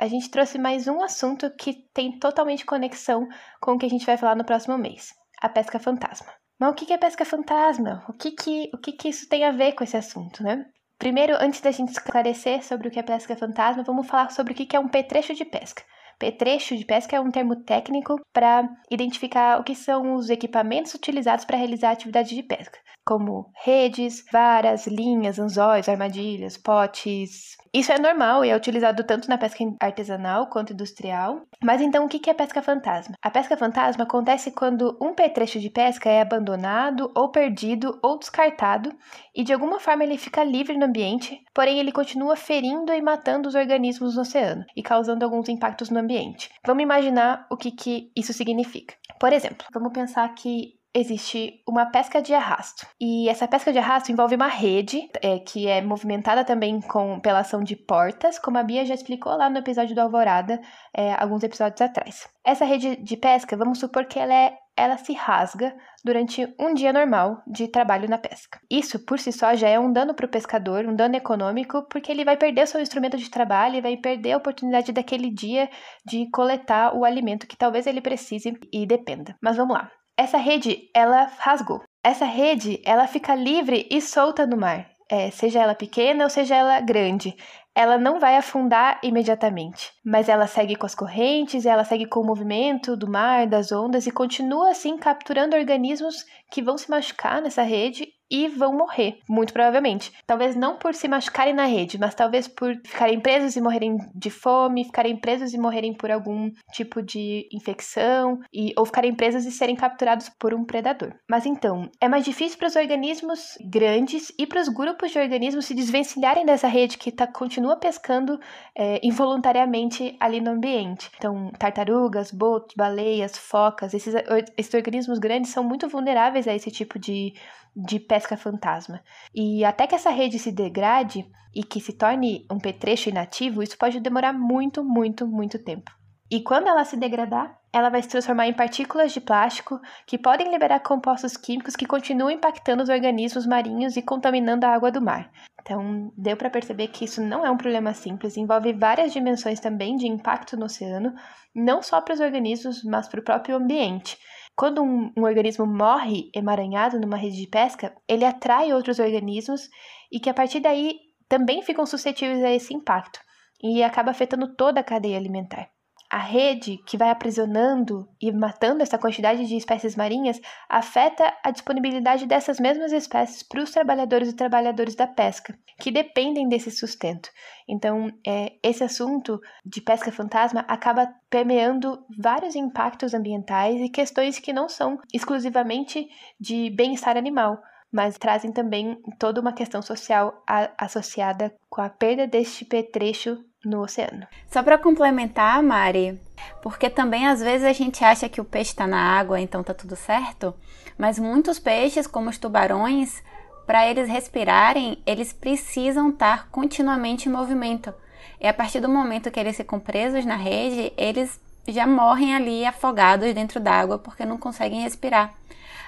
a 0.00 0.08
gente 0.08 0.30
trouxe 0.30 0.56
mais 0.56 0.88
um 0.88 1.02
assunto 1.02 1.54
que 1.54 1.74
tem 1.92 2.18
totalmente 2.18 2.64
conexão 2.64 3.28
com 3.60 3.72
o 3.72 3.78
que 3.78 3.84
a 3.84 3.90
gente 3.90 4.06
vai 4.06 4.16
falar 4.16 4.36
no 4.36 4.44
próximo 4.46 4.78
mês: 4.78 5.12
a 5.42 5.50
pesca 5.50 5.78
fantasma. 5.78 6.32
Mas 6.58 6.70
o 6.70 6.74
que 6.74 6.94
é 6.94 6.96
pesca 6.96 7.26
fantasma? 7.26 8.06
O 8.08 8.14
que, 8.14 8.30
que, 8.30 8.70
o 8.72 8.78
que, 8.78 8.92
que 8.92 9.08
isso 9.10 9.28
tem 9.28 9.44
a 9.44 9.52
ver 9.52 9.72
com 9.72 9.84
esse 9.84 9.98
assunto, 9.98 10.42
né? 10.42 10.64
Primeiro, 10.98 11.36
antes 11.38 11.60
da 11.60 11.70
gente 11.70 11.90
esclarecer 11.90 12.64
sobre 12.64 12.88
o 12.88 12.90
que 12.90 12.98
é 12.98 13.02
pesca 13.02 13.36
fantasma, 13.36 13.82
vamos 13.82 14.06
falar 14.06 14.30
sobre 14.30 14.54
o 14.54 14.56
que 14.56 14.74
é 14.74 14.80
um 14.80 14.88
petrecho 14.88 15.34
de 15.34 15.44
pesca. 15.44 15.82
Petrecho 16.18 16.76
de 16.76 16.84
pesca 16.84 17.16
é 17.16 17.20
um 17.20 17.30
termo 17.30 17.56
técnico 17.56 18.20
para 18.32 18.68
identificar 18.90 19.60
o 19.60 19.64
que 19.64 19.74
são 19.74 20.14
os 20.14 20.30
equipamentos 20.30 20.94
utilizados 20.94 21.44
para 21.44 21.56
realizar 21.56 21.90
a 21.90 21.92
atividade 21.92 22.34
de 22.34 22.42
pesca, 22.42 22.78
como 23.04 23.50
redes, 23.64 24.24
varas, 24.32 24.86
linhas, 24.86 25.38
anzóis, 25.38 25.88
armadilhas, 25.88 26.56
potes. 26.56 27.56
Isso 27.72 27.92
é 27.92 27.98
normal 27.98 28.44
e 28.44 28.50
é 28.50 28.56
utilizado 28.56 29.02
tanto 29.04 29.28
na 29.28 29.36
pesca 29.36 29.64
artesanal 29.80 30.48
quanto 30.48 30.72
industrial. 30.72 31.42
Mas 31.62 31.80
então 31.80 32.04
o 32.04 32.08
que 32.08 32.30
é 32.30 32.34
pesca 32.34 32.62
fantasma? 32.62 33.16
A 33.20 33.30
pesca 33.30 33.56
fantasma 33.56 34.04
acontece 34.04 34.52
quando 34.52 34.96
um 35.02 35.12
petrecho 35.12 35.58
de 35.58 35.68
pesca 35.68 36.08
é 36.08 36.20
abandonado 36.20 37.10
ou 37.14 37.30
perdido 37.30 37.98
ou 38.02 38.18
descartado 38.18 38.96
e 39.34 39.42
de 39.42 39.52
alguma 39.52 39.80
forma 39.80 40.04
ele 40.04 40.16
fica 40.16 40.44
livre 40.44 40.78
no 40.78 40.86
ambiente, 40.86 41.42
porém 41.52 41.80
ele 41.80 41.90
continua 41.92 42.36
ferindo 42.36 42.92
e 42.92 43.02
matando 43.02 43.48
os 43.48 43.54
organismos 43.54 44.14
no 44.14 44.22
oceano 44.22 44.64
e 44.76 44.82
causando 44.82 45.24
alguns 45.24 45.48
impactos 45.48 45.90
no 45.90 45.98
ambiente. 45.98 46.50
Vamos 46.64 46.82
imaginar 46.82 47.46
o 47.50 47.56
que, 47.56 47.72
que 47.72 48.12
isso 48.16 48.32
significa. 48.32 48.94
Por 49.18 49.32
exemplo, 49.32 49.66
vamos 49.72 49.92
pensar 49.92 50.32
que 50.34 50.74
existe 50.94 51.60
uma 51.68 51.86
pesca 51.86 52.22
de 52.22 52.32
arrasto. 52.32 52.86
E 53.00 53.28
essa 53.28 53.48
pesca 53.48 53.72
de 53.72 53.78
arrasto 53.78 54.12
envolve 54.12 54.36
uma 54.36 54.46
rede 54.46 55.10
é, 55.20 55.40
que 55.40 55.66
é 55.66 55.82
movimentada 55.82 56.44
também 56.44 56.80
com, 56.80 57.18
pela 57.18 57.40
ação 57.40 57.62
de 57.64 57.74
portas, 57.74 58.38
como 58.38 58.58
a 58.58 58.62
Bia 58.62 58.86
já 58.86 58.94
explicou 58.94 59.36
lá 59.36 59.50
no 59.50 59.58
episódio 59.58 59.94
do 59.94 60.00
Alvorada, 60.00 60.60
é, 60.96 61.12
alguns 61.14 61.42
episódios 61.42 61.80
atrás. 61.80 62.28
Essa 62.44 62.64
rede 62.64 62.96
de 62.96 63.16
pesca, 63.16 63.56
vamos 63.56 63.80
supor 63.80 64.04
que 64.04 64.20
ela, 64.20 64.32
é, 64.32 64.56
ela 64.76 64.96
se 64.96 65.12
rasga 65.14 65.74
durante 66.04 66.46
um 66.60 66.72
dia 66.72 66.92
normal 66.92 67.42
de 67.44 67.66
trabalho 67.66 68.08
na 68.08 68.18
pesca. 68.18 68.60
Isso, 68.70 69.04
por 69.04 69.18
si 69.18 69.32
só, 69.32 69.56
já 69.56 69.68
é 69.68 69.80
um 69.80 69.92
dano 69.92 70.14
para 70.14 70.26
o 70.26 70.30
pescador, 70.30 70.86
um 70.86 70.94
dano 70.94 71.16
econômico, 71.16 71.82
porque 71.88 72.12
ele 72.12 72.24
vai 72.24 72.36
perder 72.36 72.68
seu 72.68 72.80
instrumento 72.80 73.16
de 73.16 73.30
trabalho 73.30 73.76
e 73.76 73.80
vai 73.80 73.96
perder 73.96 74.32
a 74.32 74.36
oportunidade 74.36 74.92
daquele 74.92 75.30
dia 75.30 75.68
de 76.06 76.30
coletar 76.30 76.94
o 76.94 77.04
alimento 77.04 77.48
que 77.48 77.56
talvez 77.56 77.86
ele 77.86 78.00
precise 78.00 78.56
e 78.72 78.86
dependa. 78.86 79.36
Mas 79.42 79.56
vamos 79.56 79.74
lá. 79.74 79.90
Essa 80.16 80.38
rede, 80.38 80.90
ela 80.94 81.24
rasgou. 81.38 81.82
Essa 82.02 82.24
rede, 82.24 82.80
ela 82.84 83.06
fica 83.06 83.34
livre 83.34 83.88
e 83.90 84.00
solta 84.00 84.46
no 84.46 84.56
mar, 84.56 84.86
é, 85.10 85.30
seja 85.30 85.60
ela 85.60 85.74
pequena 85.74 86.24
ou 86.24 86.30
seja 86.30 86.54
ela 86.54 86.80
grande. 86.80 87.34
Ela 87.74 87.98
não 87.98 88.20
vai 88.20 88.36
afundar 88.36 89.00
imediatamente, 89.02 89.90
mas 90.04 90.28
ela 90.28 90.46
segue 90.46 90.76
com 90.76 90.86
as 90.86 90.94
correntes, 90.94 91.66
ela 91.66 91.82
segue 91.82 92.06
com 92.06 92.20
o 92.20 92.26
movimento 92.26 92.96
do 92.96 93.10
mar, 93.10 93.48
das 93.48 93.72
ondas 93.72 94.06
e 94.06 94.12
continua 94.12 94.70
assim 94.70 94.96
capturando 94.96 95.56
organismos 95.56 96.24
que 96.52 96.62
vão 96.62 96.78
se 96.78 96.88
machucar 96.88 97.42
nessa 97.42 97.62
rede 97.62 98.06
e 98.34 98.48
vão 98.48 98.72
morrer, 98.72 99.20
muito 99.28 99.52
provavelmente. 99.52 100.12
Talvez 100.26 100.56
não 100.56 100.76
por 100.76 100.92
se 100.92 101.06
machucarem 101.06 101.54
na 101.54 101.66
rede, 101.66 101.96
mas 102.00 102.16
talvez 102.16 102.48
por 102.48 102.74
ficarem 102.84 103.20
presos 103.20 103.54
e 103.54 103.60
morrerem 103.60 103.96
de 104.12 104.28
fome, 104.28 104.84
ficarem 104.84 105.16
presos 105.16 105.54
e 105.54 105.58
morrerem 105.58 105.94
por 105.94 106.10
algum 106.10 106.50
tipo 106.72 107.00
de 107.00 107.48
infecção, 107.52 108.40
e, 108.52 108.74
ou 108.76 108.84
ficarem 108.84 109.14
presos 109.14 109.44
e 109.46 109.52
serem 109.52 109.76
capturados 109.76 110.28
por 110.28 110.52
um 110.52 110.64
predador. 110.64 111.14
Mas 111.30 111.46
então, 111.46 111.88
é 112.00 112.08
mais 112.08 112.24
difícil 112.24 112.58
para 112.58 112.66
os 112.66 112.74
organismos 112.74 113.56
grandes 113.70 114.32
e 114.36 114.48
para 114.48 114.60
os 114.60 114.68
grupos 114.68 115.12
de 115.12 115.18
organismos 115.20 115.66
se 115.66 115.74
desvencilharem 115.74 116.44
dessa 116.44 116.66
rede 116.66 116.98
que 116.98 117.12
tá, 117.12 117.28
continua 117.28 117.76
pescando 117.76 118.40
é, 118.76 118.98
involuntariamente 119.00 120.16
ali 120.18 120.40
no 120.40 120.50
ambiente. 120.50 121.08
Então, 121.16 121.52
tartarugas, 121.56 122.32
botos, 122.32 122.74
baleias, 122.76 123.38
focas, 123.38 123.94
esses, 123.94 124.12
esses 124.56 124.74
organismos 124.74 125.20
grandes 125.20 125.52
são 125.52 125.62
muito 125.62 125.88
vulneráveis 125.88 126.48
a 126.48 126.54
esse 126.54 126.72
tipo 126.72 126.98
de, 126.98 127.32
de 127.74 127.98
pesca 127.98 128.36
fantasma. 128.36 129.02
E 129.34 129.64
até 129.64 129.86
que 129.86 129.94
essa 129.94 130.10
rede 130.10 130.38
se 130.38 130.52
degrade 130.52 131.26
e 131.54 131.62
que 131.62 131.80
se 131.80 131.92
torne 131.92 132.46
um 132.50 132.58
petrecho 132.58 133.08
inativo, 133.08 133.62
isso 133.62 133.78
pode 133.78 134.00
demorar 134.00 134.32
muito, 134.32 134.84
muito, 134.84 135.26
muito 135.26 135.58
tempo. 135.58 135.90
E 136.30 136.40
quando 136.40 136.68
ela 136.68 136.84
se 136.84 136.96
degradar, 136.96 137.58
ela 137.72 137.90
vai 137.90 138.00
se 138.02 138.08
transformar 138.08 138.46
em 138.46 138.52
partículas 138.52 139.12
de 139.12 139.20
plástico 139.20 139.80
que 140.06 140.16
podem 140.16 140.50
liberar 140.50 140.80
compostos 140.80 141.36
químicos 141.36 141.76
que 141.76 141.86
continuam 141.86 142.30
impactando 142.30 142.82
os 142.82 142.88
organismos 142.88 143.46
marinhos 143.46 143.96
e 143.96 144.02
contaminando 144.02 144.64
a 144.64 144.70
água 144.70 144.90
do 144.90 145.02
mar. 145.02 145.30
Então, 145.60 146.12
deu 146.16 146.36
para 146.36 146.50
perceber 146.50 146.88
que 146.88 147.04
isso 147.04 147.22
não 147.22 147.44
é 147.44 147.50
um 147.50 147.56
problema 147.56 147.92
simples, 147.92 148.36
envolve 148.36 148.72
várias 148.72 149.12
dimensões 149.12 149.60
também 149.60 149.96
de 149.96 150.06
impacto 150.06 150.56
no 150.56 150.66
oceano, 150.66 151.14
não 151.54 151.82
só 151.82 152.00
para 152.00 152.14
os 152.14 152.20
organismos, 152.20 152.82
mas 152.84 153.08
para 153.08 153.20
o 153.20 153.24
próprio 153.24 153.56
ambiente. 153.56 154.18
Quando 154.56 154.82
um, 154.82 155.12
um, 155.16 155.22
organismo 155.24 155.66
morre 155.66 156.30
emaranhado 156.34 157.00
numa 157.00 157.16
rede 157.16 157.36
de 157.36 157.48
pesca, 157.48 157.94
ele 158.08 158.24
atrai 158.24 158.72
outros 158.72 158.98
organismos 158.98 159.68
e 160.12 160.20
que 160.20 160.30
a 160.30 160.34
partir 160.34 160.60
daí 160.60 160.98
também 161.28 161.62
ficam 161.62 161.84
suscetíveis 161.84 162.42
a 162.44 162.50
esse 162.50 162.72
impacto 162.72 163.18
e 163.62 163.82
acaba 163.82 164.12
afetando 164.12 164.54
toda 164.54 164.80
a 164.80 164.84
cadeia 164.84 165.16
alimentar. 165.16 165.73
A 166.14 166.18
rede 166.18 166.78
que 166.86 166.96
vai 166.96 167.10
aprisionando 167.10 168.08
e 168.22 168.30
matando 168.30 168.84
essa 168.84 168.96
quantidade 168.96 169.48
de 169.48 169.56
espécies 169.56 169.96
marinhas 169.96 170.40
afeta 170.68 171.36
a 171.42 171.50
disponibilidade 171.50 172.24
dessas 172.24 172.60
mesmas 172.60 172.92
espécies 172.92 173.42
para 173.42 173.60
os 173.60 173.72
trabalhadores 173.72 174.28
e 174.28 174.36
trabalhadoras 174.36 174.94
da 174.94 175.08
pesca, 175.08 175.58
que 175.80 175.90
dependem 175.90 176.48
desse 176.48 176.70
sustento. 176.70 177.28
Então, 177.66 178.12
é, 178.24 178.52
esse 178.62 178.84
assunto 178.84 179.40
de 179.66 179.80
pesca 179.80 180.12
fantasma 180.12 180.64
acaba 180.68 181.12
permeando 181.28 182.06
vários 182.16 182.54
impactos 182.54 183.12
ambientais 183.12 183.80
e 183.80 183.88
questões 183.88 184.38
que 184.38 184.52
não 184.52 184.68
são 184.68 185.00
exclusivamente 185.12 186.06
de 186.38 186.70
bem-estar 186.70 187.16
animal, 187.16 187.60
mas 187.90 188.16
trazem 188.18 188.52
também 188.52 189.02
toda 189.18 189.40
uma 189.40 189.52
questão 189.52 189.82
social 189.82 190.44
associada 190.78 191.52
com 191.68 191.80
a 191.80 191.88
perda 191.88 192.24
deste 192.24 192.64
petrecho 192.64 193.44
no 193.64 193.82
oceano. 193.82 194.26
Só 194.50 194.62
para 194.62 194.78
complementar, 194.78 195.62
Mari, 195.62 196.20
porque 196.62 196.88
também 196.90 197.26
às 197.26 197.40
vezes 197.40 197.66
a 197.66 197.72
gente 197.72 198.04
acha 198.04 198.28
que 198.28 198.40
o 198.40 198.44
peixe 198.44 198.70
está 198.70 198.86
na 198.86 199.18
água, 199.18 199.40
então 199.40 199.62
tá 199.62 199.74
tudo 199.74 199.96
certo, 199.96 200.54
mas 200.98 201.18
muitos 201.18 201.58
peixes, 201.58 202.06
como 202.06 202.30
os 202.30 202.38
tubarões, 202.38 203.22
para 203.66 203.88
eles 203.88 204.08
respirarem, 204.08 204.98
eles 205.06 205.32
precisam 205.32 206.10
estar 206.10 206.48
continuamente 206.50 207.28
em 207.28 207.32
movimento. 207.32 207.92
E 208.40 208.46
a 208.46 208.52
partir 208.52 208.80
do 208.80 208.88
momento 208.88 209.30
que 209.30 209.40
eles 209.40 209.56
ficam 209.56 209.80
presos 209.80 210.24
na 210.24 210.36
rede, 210.36 210.92
eles 210.96 211.40
já 211.66 211.86
morrem 211.86 212.34
ali 212.34 212.64
afogados 212.64 213.32
dentro 213.32 213.58
d'água 213.58 213.98
porque 213.98 214.24
não 214.24 214.36
conseguem 214.36 214.82
respirar. 214.82 215.32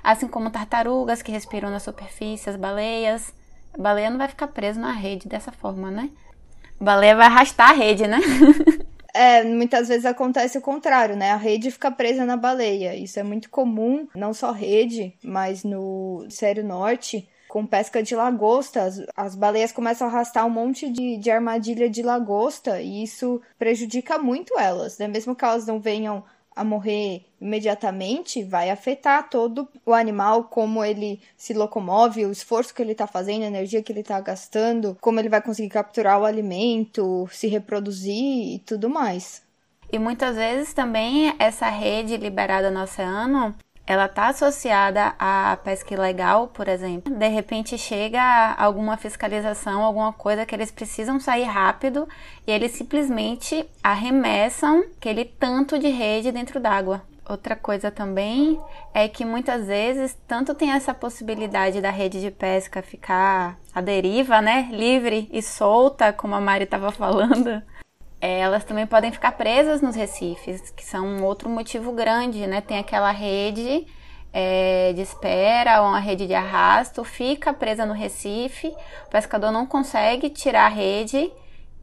Assim 0.03 0.27
como 0.27 0.51
tartarugas 0.51 1.21
que 1.21 1.33
respiram 1.33 1.71
na 1.71 1.81
superfície, 1.81 2.49
as 2.49 2.57
baleias. 2.57 3.35
A 3.75 3.83
baleia 3.83 4.09
não 4.09 4.19
vai 4.19 4.29
ficar 4.29 4.47
presa 4.49 4.81
na 4.81 4.93
rede 4.93 5.29
dessa 5.29 5.53
forma, 5.53 5.91
né? 5.91 6.09
Baleia 6.81 7.17
vai 7.17 7.27
arrastar 7.27 7.71
a 7.71 7.75
rede, 7.75 8.07
né? 8.07 8.21
É, 9.17 9.43
muitas 9.43 9.89
vezes 9.89 10.05
acontece 10.05 10.59
o 10.59 10.61
contrário, 10.61 11.17
né? 11.17 11.31
A 11.31 11.37
rede 11.37 11.71
fica 11.71 11.91
presa 11.91 12.27
na 12.27 12.37
baleia. 12.37 12.95
Isso 12.95 13.19
é 13.19 13.23
muito 13.23 13.49
comum, 13.49 14.07
não 14.15 14.35
só 14.35 14.53
rede, 14.53 15.15
mas 15.25 15.65
no 15.65 16.27
Sério 16.29 16.63
Norte, 16.63 17.27
com 17.49 17.65
pesca 17.65 18.03
de 18.03 18.15
lagosta. 18.15 18.83
As, 18.83 19.03
as, 19.17 19.35
baleias 19.35 19.73
começam 19.73 20.07
a 20.07 20.11
arrastar 20.11 20.45
um 20.45 20.51
monte 20.51 20.91
de, 20.91 21.17
de 21.17 21.31
armadilha 21.31 21.89
de 21.89 22.03
lagosta 22.03 22.83
e 22.83 23.03
isso 23.03 23.41
prejudica 23.59 24.19
muito 24.19 24.59
elas, 24.59 24.99
né? 24.99 25.09
Mesmo 25.09 25.35
que 25.35 25.47
elas 25.47 25.67
não 25.67 25.81
venham 25.81 26.23
a 26.57 26.65
morrer 26.65 27.27
imediatamente, 27.39 28.43
vai 28.43 28.71
afetar 28.71 29.29
todo 29.29 29.69
o 29.85 29.93
animal, 29.93 30.45
como 30.45 30.83
ele 30.83 31.21
se 31.37 31.53
locomove, 31.53 32.25
o 32.25 32.33
esforço 32.33 32.75
que 32.75 32.81
ele 32.81 32.93
está 32.93 33.07
fazendo, 33.07 33.43
a 33.43 33.47
energia 33.47 33.83
que 33.83 33.93
ele 33.93 34.01
está 34.01 34.19
gastando, 34.19 34.97
como 35.01 35.21
ele 35.21 35.29
vai 35.29 35.43
conseguir 35.43 35.69
capturar 35.69 36.19
o 36.19 36.25
alimento, 36.25 37.29
se 37.31 37.47
reproduzir 37.47 38.55
e 38.55 38.59
tudo 38.61 38.89
mais. 38.89 39.45
E 39.93 39.99
muitas 39.99 40.35
vezes 40.35 40.73
também 40.73 41.35
essa 41.39 41.69
rede 41.69 42.17
liberada 42.17 42.71
no 42.71 42.83
oceano 42.83 43.55
ela 43.87 44.07
está 44.07 44.29
associada 44.29 45.15
à 45.19 45.57
pesca 45.63 45.95
ilegal, 45.95 46.49
por 46.49 46.69
exemplo. 46.69 47.15
De 47.15 47.29
repente 47.29 47.79
chega 47.79 48.55
alguma 48.59 48.97
fiscalização, 48.97 49.83
alguma 49.83 50.13
coisa 50.13 50.45
que 50.45 50.55
eles 50.55 50.71
precisam 50.71 51.21
sair 51.21 51.45
rápido 51.45 52.09
e 52.47 52.51
eles 52.51 52.73
simplesmente 52.73 53.65
arremessam 53.83 54.85
aquele 54.97 55.25
tanto 55.25 55.79
de 55.79 55.89
rede 55.89 56.33
dentro 56.33 56.59
d'água. 56.59 57.03
Outra 57.29 57.57
coisa 57.57 57.91
também 57.91 58.59
é 58.95 59.09
que 59.09 59.25
muitas 59.25 59.67
vezes 59.67 60.17
tanto 60.29 60.55
tem 60.55 60.71
essa 60.71 60.95
possibilidade 60.95 61.81
da 61.81 61.91
rede 61.91 62.21
de 62.21 62.31
pesca 62.31 62.83
ficar 62.83 63.59
à 63.75 63.81
deriva, 63.81 64.41
né, 64.41 64.69
livre 64.71 65.29
e 65.33 65.43
solta, 65.43 66.13
como 66.13 66.37
a 66.37 66.41
Mari 66.41 66.65
estava 66.65 66.93
falando, 66.93 67.61
elas 68.21 68.65
também 68.65 68.87
podem 68.87 69.13
ficar 69.13 69.33
presas 69.33 69.83
nos 69.83 69.95
recifes, 69.95 70.71
que 70.71 70.85
são 70.85 71.07
um 71.07 71.25
outro 71.25 71.49
motivo 71.49 71.93
grande, 71.93 72.47
né? 72.47 72.61
Tem 72.61 72.79
aquela 72.79 73.11
rede 73.11 73.87
é, 74.33 74.93
de 74.95 75.03
espera 75.03 75.83
ou 75.83 75.89
uma 75.89 75.99
rede 75.99 76.27
de 76.27 76.35
arrasto, 76.35 77.05
fica 77.05 77.53
presa 77.53 77.87
no 77.87 77.95
recife, 77.95 78.69
o 79.07 79.11
pescador 79.11 79.51
não 79.51 79.67
consegue 79.67 80.31
tirar 80.31 80.67
a 80.67 80.69
rede 80.69 81.31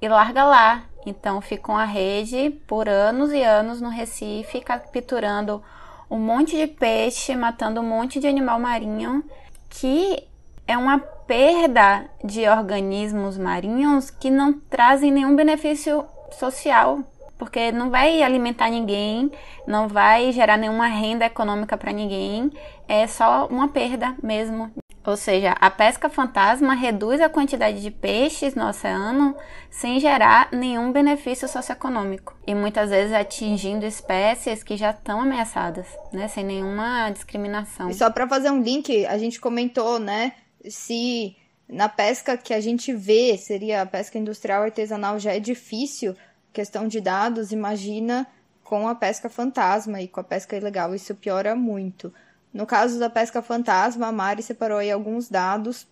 e 0.01 0.07
larga 0.07 0.43
lá. 0.43 0.83
Então 1.05 1.41
ficam 1.41 1.77
a 1.77 1.85
rede 1.85 2.49
por 2.67 2.87
anos 2.87 3.31
e 3.31 3.43
anos 3.43 3.81
no 3.81 3.89
recife, 3.89 4.61
capturando 4.61 5.61
um 6.09 6.19
monte 6.19 6.55
de 6.55 6.67
peixe, 6.67 7.35
matando 7.35 7.81
um 7.81 7.87
monte 7.87 8.19
de 8.19 8.27
animal 8.27 8.59
marinho, 8.59 9.23
que 9.69 10.23
é 10.67 10.77
uma 10.77 10.99
perda 10.99 12.05
de 12.23 12.47
organismos 12.47 13.37
marinhos 13.37 14.09
que 14.09 14.29
não 14.29 14.53
trazem 14.53 15.11
nenhum 15.11 15.35
benefício 15.35 16.05
social, 16.33 16.99
porque 17.37 17.71
não 17.71 17.89
vai 17.89 18.21
alimentar 18.21 18.69
ninguém, 18.69 19.31
não 19.67 19.87
vai 19.87 20.31
gerar 20.31 20.57
nenhuma 20.57 20.87
renda 20.87 21.25
econômica 21.25 21.77
para 21.77 21.91
ninguém, 21.91 22.51
é 22.87 23.07
só 23.07 23.47
uma 23.47 23.67
perda 23.67 24.15
mesmo. 24.21 24.71
Ou 25.05 25.17
seja, 25.17 25.51
a 25.59 25.69
pesca 25.69 26.09
fantasma 26.09 26.73
reduz 26.73 27.19
a 27.19 27.27
quantidade 27.27 27.81
de 27.81 27.91
peixes 27.91 28.55
no 28.55 28.65
oceano 28.65 29.35
sem 29.69 29.99
gerar 29.99 30.47
nenhum 30.53 30.93
benefício 30.93 31.45
socioeconômico 31.45 32.33
e 32.47 32.55
muitas 32.55 32.89
vezes 32.89 33.11
atingindo 33.11 33.85
espécies 33.85 34.63
que 34.63 34.77
já 34.77 34.91
estão 34.91 35.19
ameaçadas, 35.19 35.87
né, 36.13 36.29
sem 36.29 36.45
nenhuma 36.45 37.09
discriminação. 37.09 37.89
E 37.89 37.93
só 37.93 38.09
para 38.09 38.29
fazer 38.29 38.49
um 38.49 38.61
link, 38.61 39.05
a 39.05 39.17
gente 39.17 39.41
comentou, 39.41 39.99
né, 39.99 40.31
se 40.69 41.35
na 41.67 41.89
pesca 41.89 42.37
que 42.37 42.53
a 42.53 42.59
gente 42.59 42.93
vê, 42.93 43.37
seria 43.37 43.81
a 43.81 43.85
pesca 43.85 44.17
industrial 44.17 44.63
artesanal, 44.63 45.17
já 45.19 45.33
é 45.33 45.39
difícil 45.39 46.15
questão 46.51 46.87
de 46.87 47.01
dados, 47.01 47.51
imagina 47.51 48.27
com 48.63 48.87
a 48.87 48.95
pesca 48.95 49.29
fantasma 49.29 50.01
e 50.01 50.07
com 50.07 50.19
a 50.19 50.23
pesca 50.23 50.55
ilegal, 50.55 50.93
isso 50.93 51.15
piora 51.15 51.55
muito. 51.55 52.13
No 52.53 52.65
caso 52.65 52.99
da 52.99 53.09
pesca 53.09 53.41
fantasma, 53.41 54.07
a 54.07 54.11
Mari 54.11 54.43
separou 54.43 54.77
aí 54.77 54.91
alguns 54.91 55.27
dados 55.27 55.87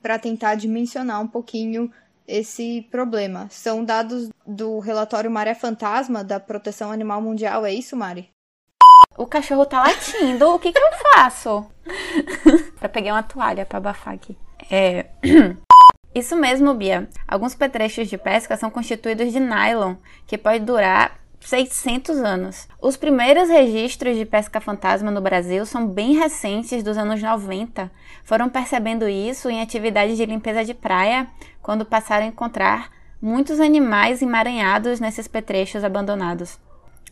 para 0.00 0.18
tentar 0.18 0.56
dimensionar 0.56 1.20
um 1.20 1.28
pouquinho 1.28 1.92
esse 2.26 2.86
problema. 2.90 3.48
São 3.50 3.84
dados 3.84 4.30
do 4.46 4.78
relatório 4.78 5.30
Maré 5.30 5.54
Fantasma 5.54 6.24
da 6.24 6.40
Proteção 6.40 6.90
Animal 6.90 7.20
Mundial, 7.20 7.64
é 7.64 7.72
isso, 7.72 7.96
Mari? 7.96 8.31
O 9.16 9.26
cachorro 9.26 9.66
tá 9.66 9.80
latindo, 9.80 10.54
o 10.54 10.58
que 10.58 10.72
que 10.72 10.78
eu 10.78 10.90
faço? 11.14 11.66
para 12.78 12.88
pegar 12.88 13.14
uma 13.14 13.22
toalha 13.22 13.66
para 13.66 13.78
abafar 13.78 14.14
aqui. 14.14 14.36
É. 14.70 15.06
Isso 16.14 16.36
mesmo, 16.36 16.74
Bia. 16.74 17.08
Alguns 17.26 17.54
petrechos 17.54 18.08
de 18.08 18.18
pesca 18.18 18.56
são 18.56 18.70
constituídos 18.70 19.32
de 19.32 19.40
nylon, 19.40 19.94
que 20.26 20.36
pode 20.36 20.60
durar 20.60 21.16
600 21.40 22.18
anos. 22.18 22.68
Os 22.80 22.96
primeiros 22.96 23.48
registros 23.48 24.16
de 24.16 24.24
pesca 24.24 24.60
fantasma 24.60 25.10
no 25.10 25.20
Brasil 25.20 25.64
são 25.66 25.86
bem 25.86 26.14
recentes, 26.14 26.82
dos 26.82 26.96
anos 26.98 27.22
90. 27.22 27.90
Foram 28.24 28.48
percebendo 28.48 29.08
isso 29.08 29.48
em 29.48 29.60
atividades 29.60 30.16
de 30.16 30.26
limpeza 30.26 30.64
de 30.64 30.74
praia, 30.74 31.28
quando 31.62 31.84
passaram 31.84 32.26
a 32.26 32.28
encontrar 32.28 32.90
muitos 33.20 33.60
animais 33.60 34.20
emaranhados 34.20 35.00
nesses 35.00 35.26
petrechos 35.26 35.84
abandonados. 35.84 36.58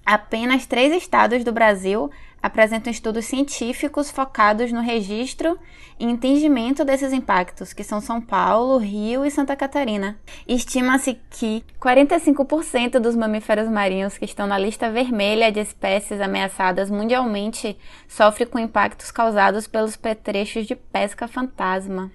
Apenas 0.05 0.67
três 0.67 0.93
estados 0.93 1.45
do 1.45 1.53
Brasil 1.53 2.11
apresentam 2.43 2.91
estudos 2.91 3.27
científicos 3.27 4.11
focados 4.11 4.73
no 4.73 4.81
registro 4.81 5.59
e 5.99 6.05
entendimento 6.05 6.85
desses 6.85 7.13
impactos, 7.13 7.73
que 7.73 7.85
são 7.85 8.01
São 8.01 8.21
Paulo, 8.21 8.79
Rio 8.79 9.25
e 9.25 9.31
Santa 9.31 9.55
Catarina. 9.55 10.19
Estima-se 10.49 11.21
que 11.31 11.63
45% 11.81 12.99
dos 12.99 13.15
mamíferos 13.15 13.69
marinhos 13.69 14.17
que 14.17 14.25
estão 14.25 14.47
na 14.47 14.59
lista 14.59 14.91
vermelha 14.91 15.53
de 15.53 15.61
espécies 15.61 16.21
ameaçadas 16.21 16.91
mundialmente 16.91 17.77
sofrem 18.09 18.49
com 18.49 18.59
impactos 18.59 19.11
causados 19.11 19.67
pelos 19.67 19.97
petrechos 19.97 20.67
de 20.67 20.75
pesca 20.75 21.29
fantasma. 21.29 22.11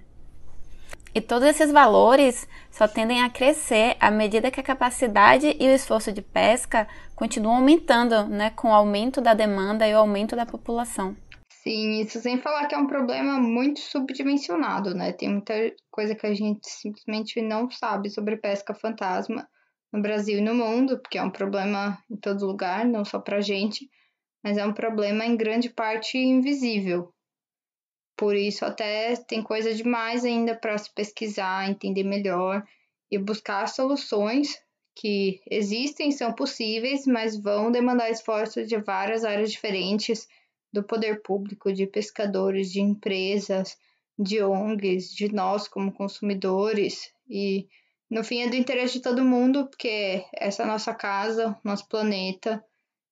E 1.15 1.21
todos 1.21 1.47
esses 1.47 1.71
valores 1.71 2.45
só 2.69 2.89
tendem 2.89 3.23
a 3.23 3.29
crescer 3.29 3.95
à 4.01 4.11
medida 4.11 4.51
que 4.51 4.59
a 4.59 4.63
capacidade 4.63 5.55
e 5.57 5.65
o 5.65 5.73
esforço 5.73 6.11
de 6.11 6.21
pesca 6.21 6.85
continuam 7.15 7.55
aumentando, 7.55 8.25
né, 8.25 8.49
com 8.49 8.67
o 8.67 8.73
aumento 8.73 9.21
da 9.21 9.33
demanda 9.33 9.87
e 9.87 9.93
o 9.93 9.97
aumento 9.97 10.35
da 10.35 10.45
população. 10.45 11.15
Sim, 11.49 12.01
isso 12.01 12.19
sem 12.19 12.37
falar 12.37 12.67
que 12.67 12.75
é 12.75 12.77
um 12.77 12.85
problema 12.85 13.39
muito 13.39 13.79
subdimensionado, 13.79 14.93
né? 14.93 15.13
Tem 15.13 15.29
muita 15.29 15.53
coisa 15.89 16.13
que 16.13 16.27
a 16.27 16.33
gente 16.33 16.69
simplesmente 16.69 17.41
não 17.41 17.71
sabe 17.71 18.09
sobre 18.09 18.35
pesca 18.35 18.73
fantasma 18.73 19.47
no 19.93 20.01
Brasil 20.01 20.39
e 20.39 20.41
no 20.41 20.53
mundo, 20.53 20.99
porque 20.99 21.17
é 21.17 21.23
um 21.23 21.31
problema 21.31 21.97
em 22.11 22.17
todo 22.17 22.45
lugar, 22.45 22.85
não 22.85 23.05
só 23.05 23.19
pra 23.19 23.39
gente, 23.39 23.89
mas 24.43 24.57
é 24.57 24.65
um 24.65 24.73
problema 24.73 25.25
em 25.25 25.37
grande 25.37 25.69
parte 25.69 26.17
invisível. 26.17 27.14
Por 28.17 28.35
isso, 28.35 28.63
até 28.63 29.15
tem 29.15 29.43
coisa 29.43 29.73
demais 29.73 30.23
ainda 30.23 30.55
para 30.55 30.77
se 30.77 30.93
pesquisar, 30.93 31.69
entender 31.69 32.03
melhor 32.03 32.63
e 33.11 33.17
buscar 33.17 33.67
soluções 33.67 34.57
que 34.95 35.41
existem, 35.49 36.11
são 36.11 36.31
possíveis, 36.31 37.05
mas 37.05 37.37
vão 37.37 37.71
demandar 37.71 38.09
esforços 38.09 38.67
de 38.67 38.77
várias 38.77 39.25
áreas 39.25 39.51
diferentes 39.51 40.27
do 40.71 40.83
poder 40.83 41.21
público, 41.21 41.73
de 41.73 41.85
pescadores, 41.85 42.71
de 42.71 42.79
empresas, 42.79 43.77
de 44.17 44.41
ONGs, 44.41 45.13
de 45.13 45.33
nós 45.33 45.67
como 45.67 45.91
consumidores 45.91 47.13
e 47.29 47.67
no 48.09 48.23
fim 48.23 48.41
é 48.41 48.49
do 48.49 48.55
interesse 48.55 48.93
de 48.93 49.01
todo 49.01 49.25
mundo, 49.25 49.67
porque 49.67 50.23
essa 50.33 50.61
é 50.61 50.65
a 50.65 50.67
nossa 50.67 50.93
casa, 50.93 51.57
nosso 51.63 51.87
planeta 51.87 52.63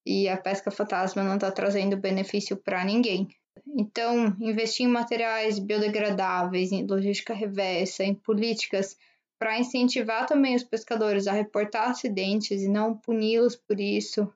e 0.06 0.30
a 0.30 0.38
pesca 0.38 0.70
fantasma 0.70 1.24
não 1.24 1.36
está 1.36 1.52
trazendo 1.52 1.98
benefício 1.98 2.56
para 2.56 2.86
ninguém. 2.86 3.28
Então, 3.76 4.36
investir 4.40 4.86
em 4.86 4.90
materiais 4.90 5.60
biodegradáveis, 5.60 6.72
em 6.72 6.86
logística 6.86 7.34
reversa, 7.34 8.04
em 8.04 8.14
políticas 8.14 8.98
para 9.40 9.60
incentivar 9.60 10.26
também 10.26 10.56
os 10.56 10.64
pescadores 10.64 11.28
a 11.28 11.34
reportar 11.34 11.90
acidentes 11.90 12.62
e 12.62 12.70
não 12.70 12.96
puni-los 12.96 13.56
por 13.56 13.80
isso. 13.80 14.32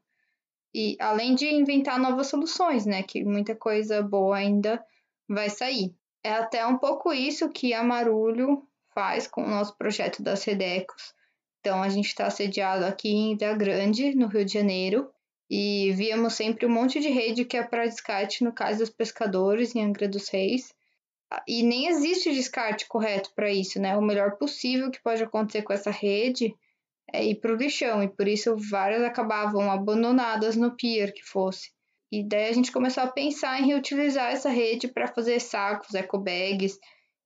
E 0.74 0.98
além 1.00 1.34
de 1.34 1.48
inventar 1.48 2.00
novas 2.00 2.28
soluções, 2.28 2.86
né, 2.86 3.04
que 3.04 3.24
muita 3.24 3.56
coisa 3.56 4.02
boa 4.02 4.38
ainda 4.38 4.84
vai 5.28 5.50
sair. 5.50 5.96
É 6.24 6.34
até 6.34 6.66
um 6.66 6.78
pouco 6.78 7.14
isso 7.14 7.50
que 7.50 7.74
a 7.74 7.84
Marulho 7.84 8.68
faz 8.94 9.28
com 9.28 9.44
o 9.44 9.50
nosso 9.50 9.78
projeto 9.78 10.22
das 10.22 10.44
Redecos. 10.44 11.14
Então, 11.60 11.82
a 11.82 11.90
gente 11.90 12.08
está 12.08 12.30
sediado 12.30 12.86
aqui 12.86 13.10
em 13.10 13.34
Ilha 13.34 13.56
Grande, 13.56 14.16
no 14.16 14.28
Rio 14.28 14.44
de 14.44 14.54
Janeiro, 14.54 15.10
e 15.50 15.92
víamos 15.94 16.34
sempre 16.34 16.66
um 16.66 16.70
monte 16.70 17.00
de 17.00 17.10
rede 17.10 17.46
que 17.46 17.58
é 17.58 17.64
para 17.64 17.86
descarte 17.86 18.44
no 18.44 18.52
caso 18.52 18.80
dos 18.80 18.90
pescadores 18.90 19.76
em 19.76 19.84
Angra 19.84 20.08
dos 20.08 20.28
Reis. 20.30 20.74
E 21.48 21.64
nem 21.64 21.88
existe 21.88 22.34
descarte 22.34 22.88
correto 22.88 23.32
para 23.36 23.52
isso, 23.52 23.80
né? 23.80 23.98
O 23.98 24.02
melhor 24.02 24.38
possível 24.38 24.90
que 24.92 25.02
pode 25.02 25.24
acontecer 25.24 25.62
com 25.62 25.74
essa 25.74 25.92
rede 25.92 26.56
é 27.12 27.24
ir 27.26 27.36
para 27.36 27.54
o 27.54 27.56
lixão, 27.56 28.04
e 28.04 28.08
por 28.08 28.28
isso 28.28 28.56
várias 28.70 29.04
acabavam 29.04 29.72
abandonadas 29.72 30.56
no 30.56 30.76
pier 30.76 31.14
que 31.14 31.24
fosse. 31.24 31.72
E 32.12 32.24
daí 32.26 32.50
a 32.50 32.54
gente 32.54 32.72
começou 32.72 33.04
a 33.04 33.12
pensar 33.12 33.60
em 33.60 33.68
reutilizar 33.68 34.32
essa 34.32 34.50
rede 34.50 34.88
para 34.88 35.08
fazer 35.08 35.40
sacos, 35.40 35.94
ecobags 35.94 36.78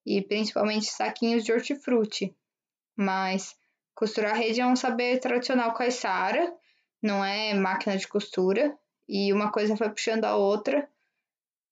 e 0.06 0.22
principalmente 0.22 0.86
saquinhos 0.86 1.44
de 1.44 1.52
hortifruti. 1.52 2.36
Mas 2.96 3.56
costurar 3.96 4.36
rede 4.36 4.62
é 4.62 4.66
um 4.66 4.76
saber 4.76 5.20
tradicional 5.20 5.74
caiçara, 5.74 6.52
não 7.02 7.24
é 7.24 7.54
máquina 7.54 7.98
de 7.98 8.08
costura, 8.08 8.78
e 9.08 9.34
uma 9.34 9.52
coisa 9.52 9.76
foi 9.76 9.90
puxando 9.90 10.26
a 10.26 10.36
outra, 10.36 10.88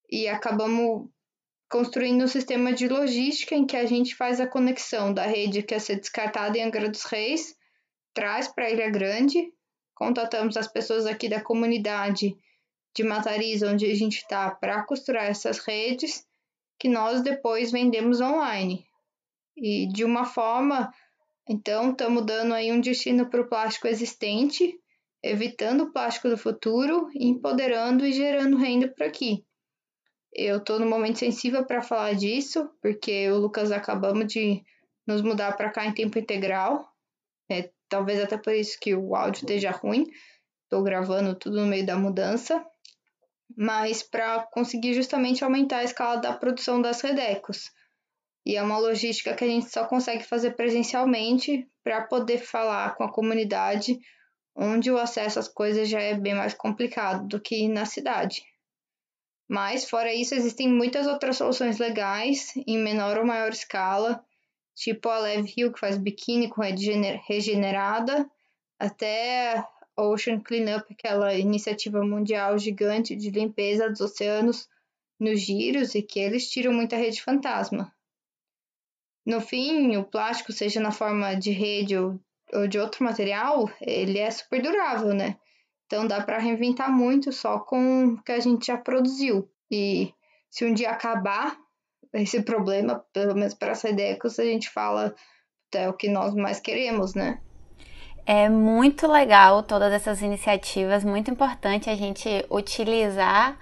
e 0.10 0.28
acabamos 0.28 1.10
construindo 1.70 2.24
um 2.24 2.28
sistema 2.28 2.74
de 2.74 2.88
logística 2.88 3.54
em 3.54 3.66
que 3.66 3.78
a 3.78 3.86
gente 3.86 4.16
faz 4.16 4.42
a 4.42 4.48
conexão 4.48 5.14
da 5.14 5.26
rede 5.26 5.62
que 5.62 5.76
ia 5.76 5.80
ser 5.80 6.00
descartada 6.00 6.58
em 6.58 6.64
Angra 6.64 6.90
dos 6.90 7.04
Reis, 7.04 7.56
traz 8.14 8.48
para 8.48 8.70
Ilha 8.70 8.90
Grande, 8.90 9.54
contatamos 9.94 10.58
as 10.58 10.68
pessoas 10.68 11.06
aqui 11.06 11.30
da 11.30 11.42
comunidade 11.42 12.36
de 12.96 13.04
Matariz, 13.04 13.62
onde 13.62 13.86
a 13.86 13.96
gente 13.96 14.18
está, 14.18 14.50
para 14.50 14.82
costurar 14.84 15.26
essas 15.26 15.60
redes, 15.60 16.26
que 16.80 16.90
nós 16.90 17.22
depois 17.22 17.72
vendemos 17.72 18.20
online. 18.20 18.86
E 19.56 19.88
de 19.88 20.04
uma 20.04 20.26
forma, 20.26 20.92
então, 21.48 21.92
estamos 21.92 22.26
dando 22.26 22.54
aí 22.54 22.72
um 22.72 22.82
destino 22.82 23.30
para 23.30 23.42
o 23.42 23.48
plástico 23.48 23.88
existente, 23.88 24.80
evitando 25.24 25.82
o 25.82 25.92
plástico 25.92 26.30
do 26.30 26.38
futuro, 26.38 27.10
empoderando 27.14 28.06
e 28.06 28.14
gerando 28.14 28.58
renda 28.58 28.88
por 28.88 29.06
aqui. 29.06 29.44
Eu 30.34 30.58
estou 30.58 30.80
no 30.80 30.86
momento 30.86 31.20
sensível 31.20 31.66
para 31.66 31.82
falar 31.82 32.14
disso, 32.14 32.70
porque 32.82 33.30
o 33.32 33.38
Lucas 33.38 33.72
acabamos 33.72 34.28
de 34.28 34.64
nos 35.06 35.22
mudar 35.22 35.54
para 35.58 35.72
cá 35.72 35.86
em 35.86 35.94
tempo 35.94 36.20
integral. 36.20 36.88
É, 37.52 37.72
talvez 37.90 38.22
até 38.22 38.38
por 38.38 38.54
isso 38.54 38.78
que 38.80 38.96
o 38.96 39.16
áudio 39.16 39.40
esteja 39.40 39.72
ruim. 39.72 40.06
Estou 40.64 40.84
gravando 40.84 41.36
tudo 41.36 41.60
no 41.62 41.68
meio 41.68 41.86
da 41.86 41.98
mudança. 41.98 42.64
Mas 43.58 44.04
para 44.04 44.48
conseguir 44.52 44.94
justamente 44.94 45.44
aumentar 45.44 45.78
a 45.78 45.84
escala 45.84 46.18
da 46.18 46.32
produção 46.32 46.80
das 46.80 47.02
Redecos. 47.02 47.72
E 48.46 48.56
é 48.56 48.62
uma 48.62 48.78
logística 48.78 49.34
que 49.34 49.44
a 49.44 49.48
gente 49.48 49.70
só 49.72 49.86
consegue 49.86 50.24
fazer 50.24 50.52
presencialmente 50.52 51.68
para 51.84 52.04
poder 52.04 52.38
falar 52.38 52.96
com 52.96 53.04
a 53.04 53.12
comunidade 53.12 53.98
onde 54.62 54.92
o 54.92 54.98
acesso 54.98 55.40
às 55.40 55.48
coisas 55.48 55.88
já 55.88 56.02
é 56.02 56.14
bem 56.14 56.36
mais 56.36 56.54
complicado 56.54 57.26
do 57.26 57.40
que 57.40 57.66
na 57.70 57.86
cidade. 57.86 58.44
Mas, 59.48 59.90
fora 59.90 60.14
isso, 60.14 60.36
existem 60.36 60.68
muitas 60.68 61.08
outras 61.08 61.38
soluções 61.38 61.80
legais, 61.80 62.54
em 62.68 62.78
menor 62.78 63.18
ou 63.18 63.26
maior 63.26 63.52
escala, 63.52 64.24
tipo 64.76 65.08
a 65.08 65.18
Leve 65.18 65.54
Hill, 65.56 65.72
que 65.72 65.80
faz 65.80 65.98
biquíni 65.98 66.50
com 66.50 66.62
regenerada, 66.62 68.30
até 68.78 69.66
Ocean 69.98 70.42
Cleanup, 70.42 70.86
aquela 70.92 71.34
iniciativa 71.34 72.02
mundial 72.04 72.58
gigante 72.58 73.16
de 73.16 73.32
limpeza 73.32 73.90
dos 73.90 74.02
oceanos 74.02 74.68
nos 75.18 75.40
giros 75.40 75.96
e 75.96 76.02
que 76.02 76.20
eles 76.20 76.50
tiram 76.50 76.74
muita 76.74 76.98
rede 76.98 77.22
fantasma. 77.22 77.94
No 79.26 79.40
fim, 79.40 79.96
o 79.96 80.04
plástico, 80.04 80.52
seja 80.52 80.80
na 80.80 80.92
forma 80.92 81.34
de 81.36 81.52
rede 81.52 81.98
ou 81.98 82.20
ou 82.54 82.68
de 82.68 82.80
outro 82.80 83.04
material, 83.04 83.70
ele 83.82 84.18
é 84.20 84.30
super 84.32 84.62
durável, 84.62 85.14
né? 85.14 85.38
Então 85.86 86.06
dá 86.08 86.22
para 86.22 86.38
reinventar 86.38 86.92
muito 86.92 87.32
só 87.32 87.60
com 87.60 88.10
o 88.14 88.24
que 88.24 88.32
a 88.32 88.40
gente 88.40 88.68
já 88.68 88.78
produziu. 88.78 89.50
E 89.72 90.14
se 90.50 90.66
um 90.66 90.74
dia 90.74 90.92
acabar 90.92 91.58
esse 92.14 92.42
problema, 92.44 93.04
pelo 93.14 93.36
menos 93.36 93.54
para 93.54 93.72
essa 93.72 93.90
ideia 93.90 94.18
que 94.18 94.28
a 94.28 94.46
gente 94.46 94.70
fala 94.70 95.16
é 95.74 95.88
o 95.88 95.94
que 95.94 96.10
nós 96.10 96.34
mais 96.34 96.60
queremos, 96.60 97.14
né? 97.14 97.40
É 98.26 98.50
muito 98.50 99.08
legal 99.08 99.64
todas 99.64 99.92
essas 99.92 100.22
iniciativas, 100.22 101.04
muito 101.04 101.32
importante 101.32 101.90
a 101.90 101.96
gente 101.96 102.46
utilizar 102.50 103.58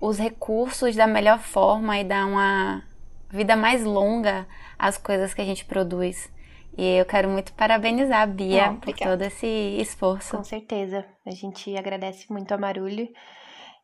os 0.00 0.18
recursos 0.18 0.94
da 0.94 1.06
melhor 1.06 1.38
forma 1.38 1.98
e 1.98 2.04
dar 2.04 2.26
uma 2.26 2.82
vida 3.30 3.56
mais 3.56 3.84
longa 3.84 4.46
às 4.78 4.96
coisas 4.96 5.34
que 5.34 5.40
a 5.40 5.44
gente 5.44 5.64
produz. 5.64 6.30
E 6.76 6.96
eu 6.96 7.06
quero 7.06 7.28
muito 7.28 7.54
parabenizar 7.54 8.22
a 8.22 8.26
Bia 8.26 8.74
por 8.74 8.94
todo 8.94 9.22
esse 9.22 9.46
esforço. 9.80 10.36
Com 10.36 10.44
certeza. 10.44 11.06
A 11.26 11.30
gente 11.30 11.74
agradece 11.76 12.30
muito 12.30 12.52
a 12.52 12.58
Marulho. 12.58 13.08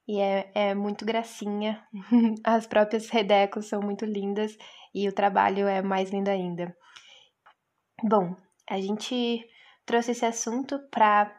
E 0.07 0.21
é, 0.21 0.51
é 0.55 0.75
muito 0.75 1.05
gracinha. 1.05 1.83
As 2.45 2.67
próprias 2.67 3.09
redecos 3.09 3.67
são 3.67 3.81
muito 3.81 4.05
lindas. 4.05 4.57
E 4.95 5.09
o 5.09 5.13
trabalho 5.13 5.67
é 5.67 5.81
mais 5.81 6.11
lindo 6.11 6.29
ainda. 6.29 6.77
Bom, 8.03 8.37
a 8.69 8.79
gente 8.79 9.43
trouxe 9.87 10.11
esse 10.11 10.27
assunto 10.27 10.79
para 10.91 11.35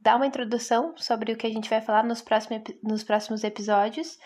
dar 0.00 0.16
uma 0.16 0.26
introdução 0.26 0.94
sobre 0.96 1.32
o 1.32 1.36
que 1.36 1.46
a 1.46 1.50
gente 1.50 1.68
vai 1.68 1.80
falar 1.80 2.04
nos 2.04 2.22
próximos, 2.22 2.62
nos 2.82 3.02
próximos 3.02 3.42
episódios. 3.42 4.16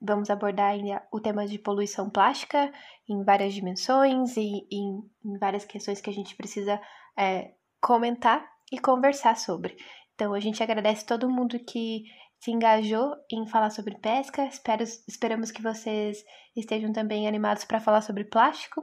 Vamos 0.00 0.30
abordar 0.30 0.70
ainda 0.70 1.06
o 1.12 1.20
tema 1.20 1.46
de 1.46 1.58
poluição 1.58 2.08
plástica 2.08 2.72
em 3.08 3.24
várias 3.24 3.54
dimensões 3.54 4.36
e 4.36 4.66
em, 4.70 5.00
em 5.24 5.38
várias 5.38 5.64
questões 5.64 6.00
que 6.00 6.10
a 6.10 6.12
gente 6.12 6.36
precisa 6.36 6.80
é, 7.16 7.52
comentar 7.80 8.46
e 8.70 8.78
conversar 8.78 9.36
sobre. 9.36 9.76
Então, 10.14 10.34
a 10.34 10.40
gente 10.40 10.62
agradece 10.62 11.06
todo 11.06 11.30
mundo 11.30 11.58
que 11.60 12.02
se 12.40 12.50
engajou 12.50 13.14
em 13.30 13.46
falar 13.46 13.70
sobre 13.70 13.96
pesca. 13.98 14.44
Espero, 14.46 14.84
esperamos 15.06 15.50
que 15.50 15.62
vocês 15.62 16.22
estejam 16.56 16.92
também 16.92 17.26
animados 17.26 17.64
para 17.64 17.80
falar 17.80 18.02
sobre 18.02 18.24
plástico, 18.24 18.82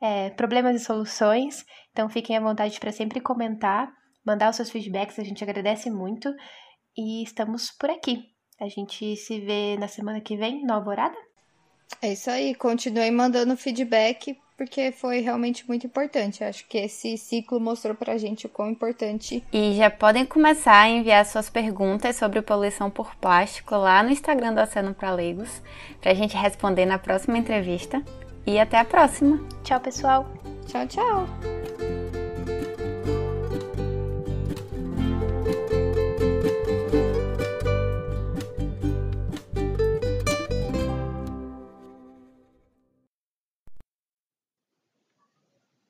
é, 0.00 0.30
problemas 0.30 0.80
e 0.80 0.84
soluções. 0.84 1.64
Então, 1.90 2.08
fiquem 2.08 2.36
à 2.36 2.40
vontade 2.40 2.78
para 2.80 2.92
sempre 2.92 3.20
comentar, 3.20 3.92
mandar 4.24 4.50
os 4.50 4.56
seus 4.56 4.70
feedbacks, 4.70 5.18
a 5.18 5.24
gente 5.24 5.42
agradece 5.44 5.90
muito. 5.90 6.32
E 6.96 7.22
estamos 7.22 7.70
por 7.70 7.90
aqui. 7.90 8.24
A 8.60 8.68
gente 8.68 9.14
se 9.16 9.40
vê 9.40 9.76
na 9.78 9.86
semana 9.86 10.20
que 10.20 10.36
vem, 10.36 10.64
no 10.64 10.74
Alvorada? 10.74 11.27
É 12.00 12.12
isso 12.12 12.30
aí, 12.30 12.54
continuei 12.54 13.10
mandando 13.10 13.56
feedback 13.56 14.36
porque 14.58 14.90
foi 14.90 15.20
realmente 15.20 15.66
muito 15.68 15.86
importante. 15.86 16.42
Acho 16.42 16.66
que 16.66 16.78
esse 16.78 17.16
ciclo 17.16 17.60
mostrou 17.60 17.94
pra 17.94 18.18
gente 18.18 18.46
o 18.46 18.48
quão 18.48 18.68
importante. 18.68 19.42
E 19.52 19.74
já 19.74 19.88
podem 19.88 20.26
começar 20.26 20.80
a 20.80 20.88
enviar 20.88 21.24
suas 21.24 21.48
perguntas 21.48 22.16
sobre 22.16 22.42
poluição 22.42 22.90
por 22.90 23.14
plástico 23.14 23.76
lá 23.76 24.02
no 24.02 24.10
Instagram 24.10 24.52
do 24.52 24.60
Oceano 24.60 24.92
para 24.92 25.12
Leigos, 25.12 25.62
pra 26.00 26.12
gente 26.12 26.36
responder 26.36 26.86
na 26.86 26.98
próxima 26.98 27.38
entrevista. 27.38 28.02
E 28.44 28.58
até 28.58 28.78
a 28.78 28.84
próxima. 28.84 29.38
Tchau, 29.62 29.78
pessoal. 29.78 30.28
Tchau, 30.66 30.86
tchau. 30.88 31.77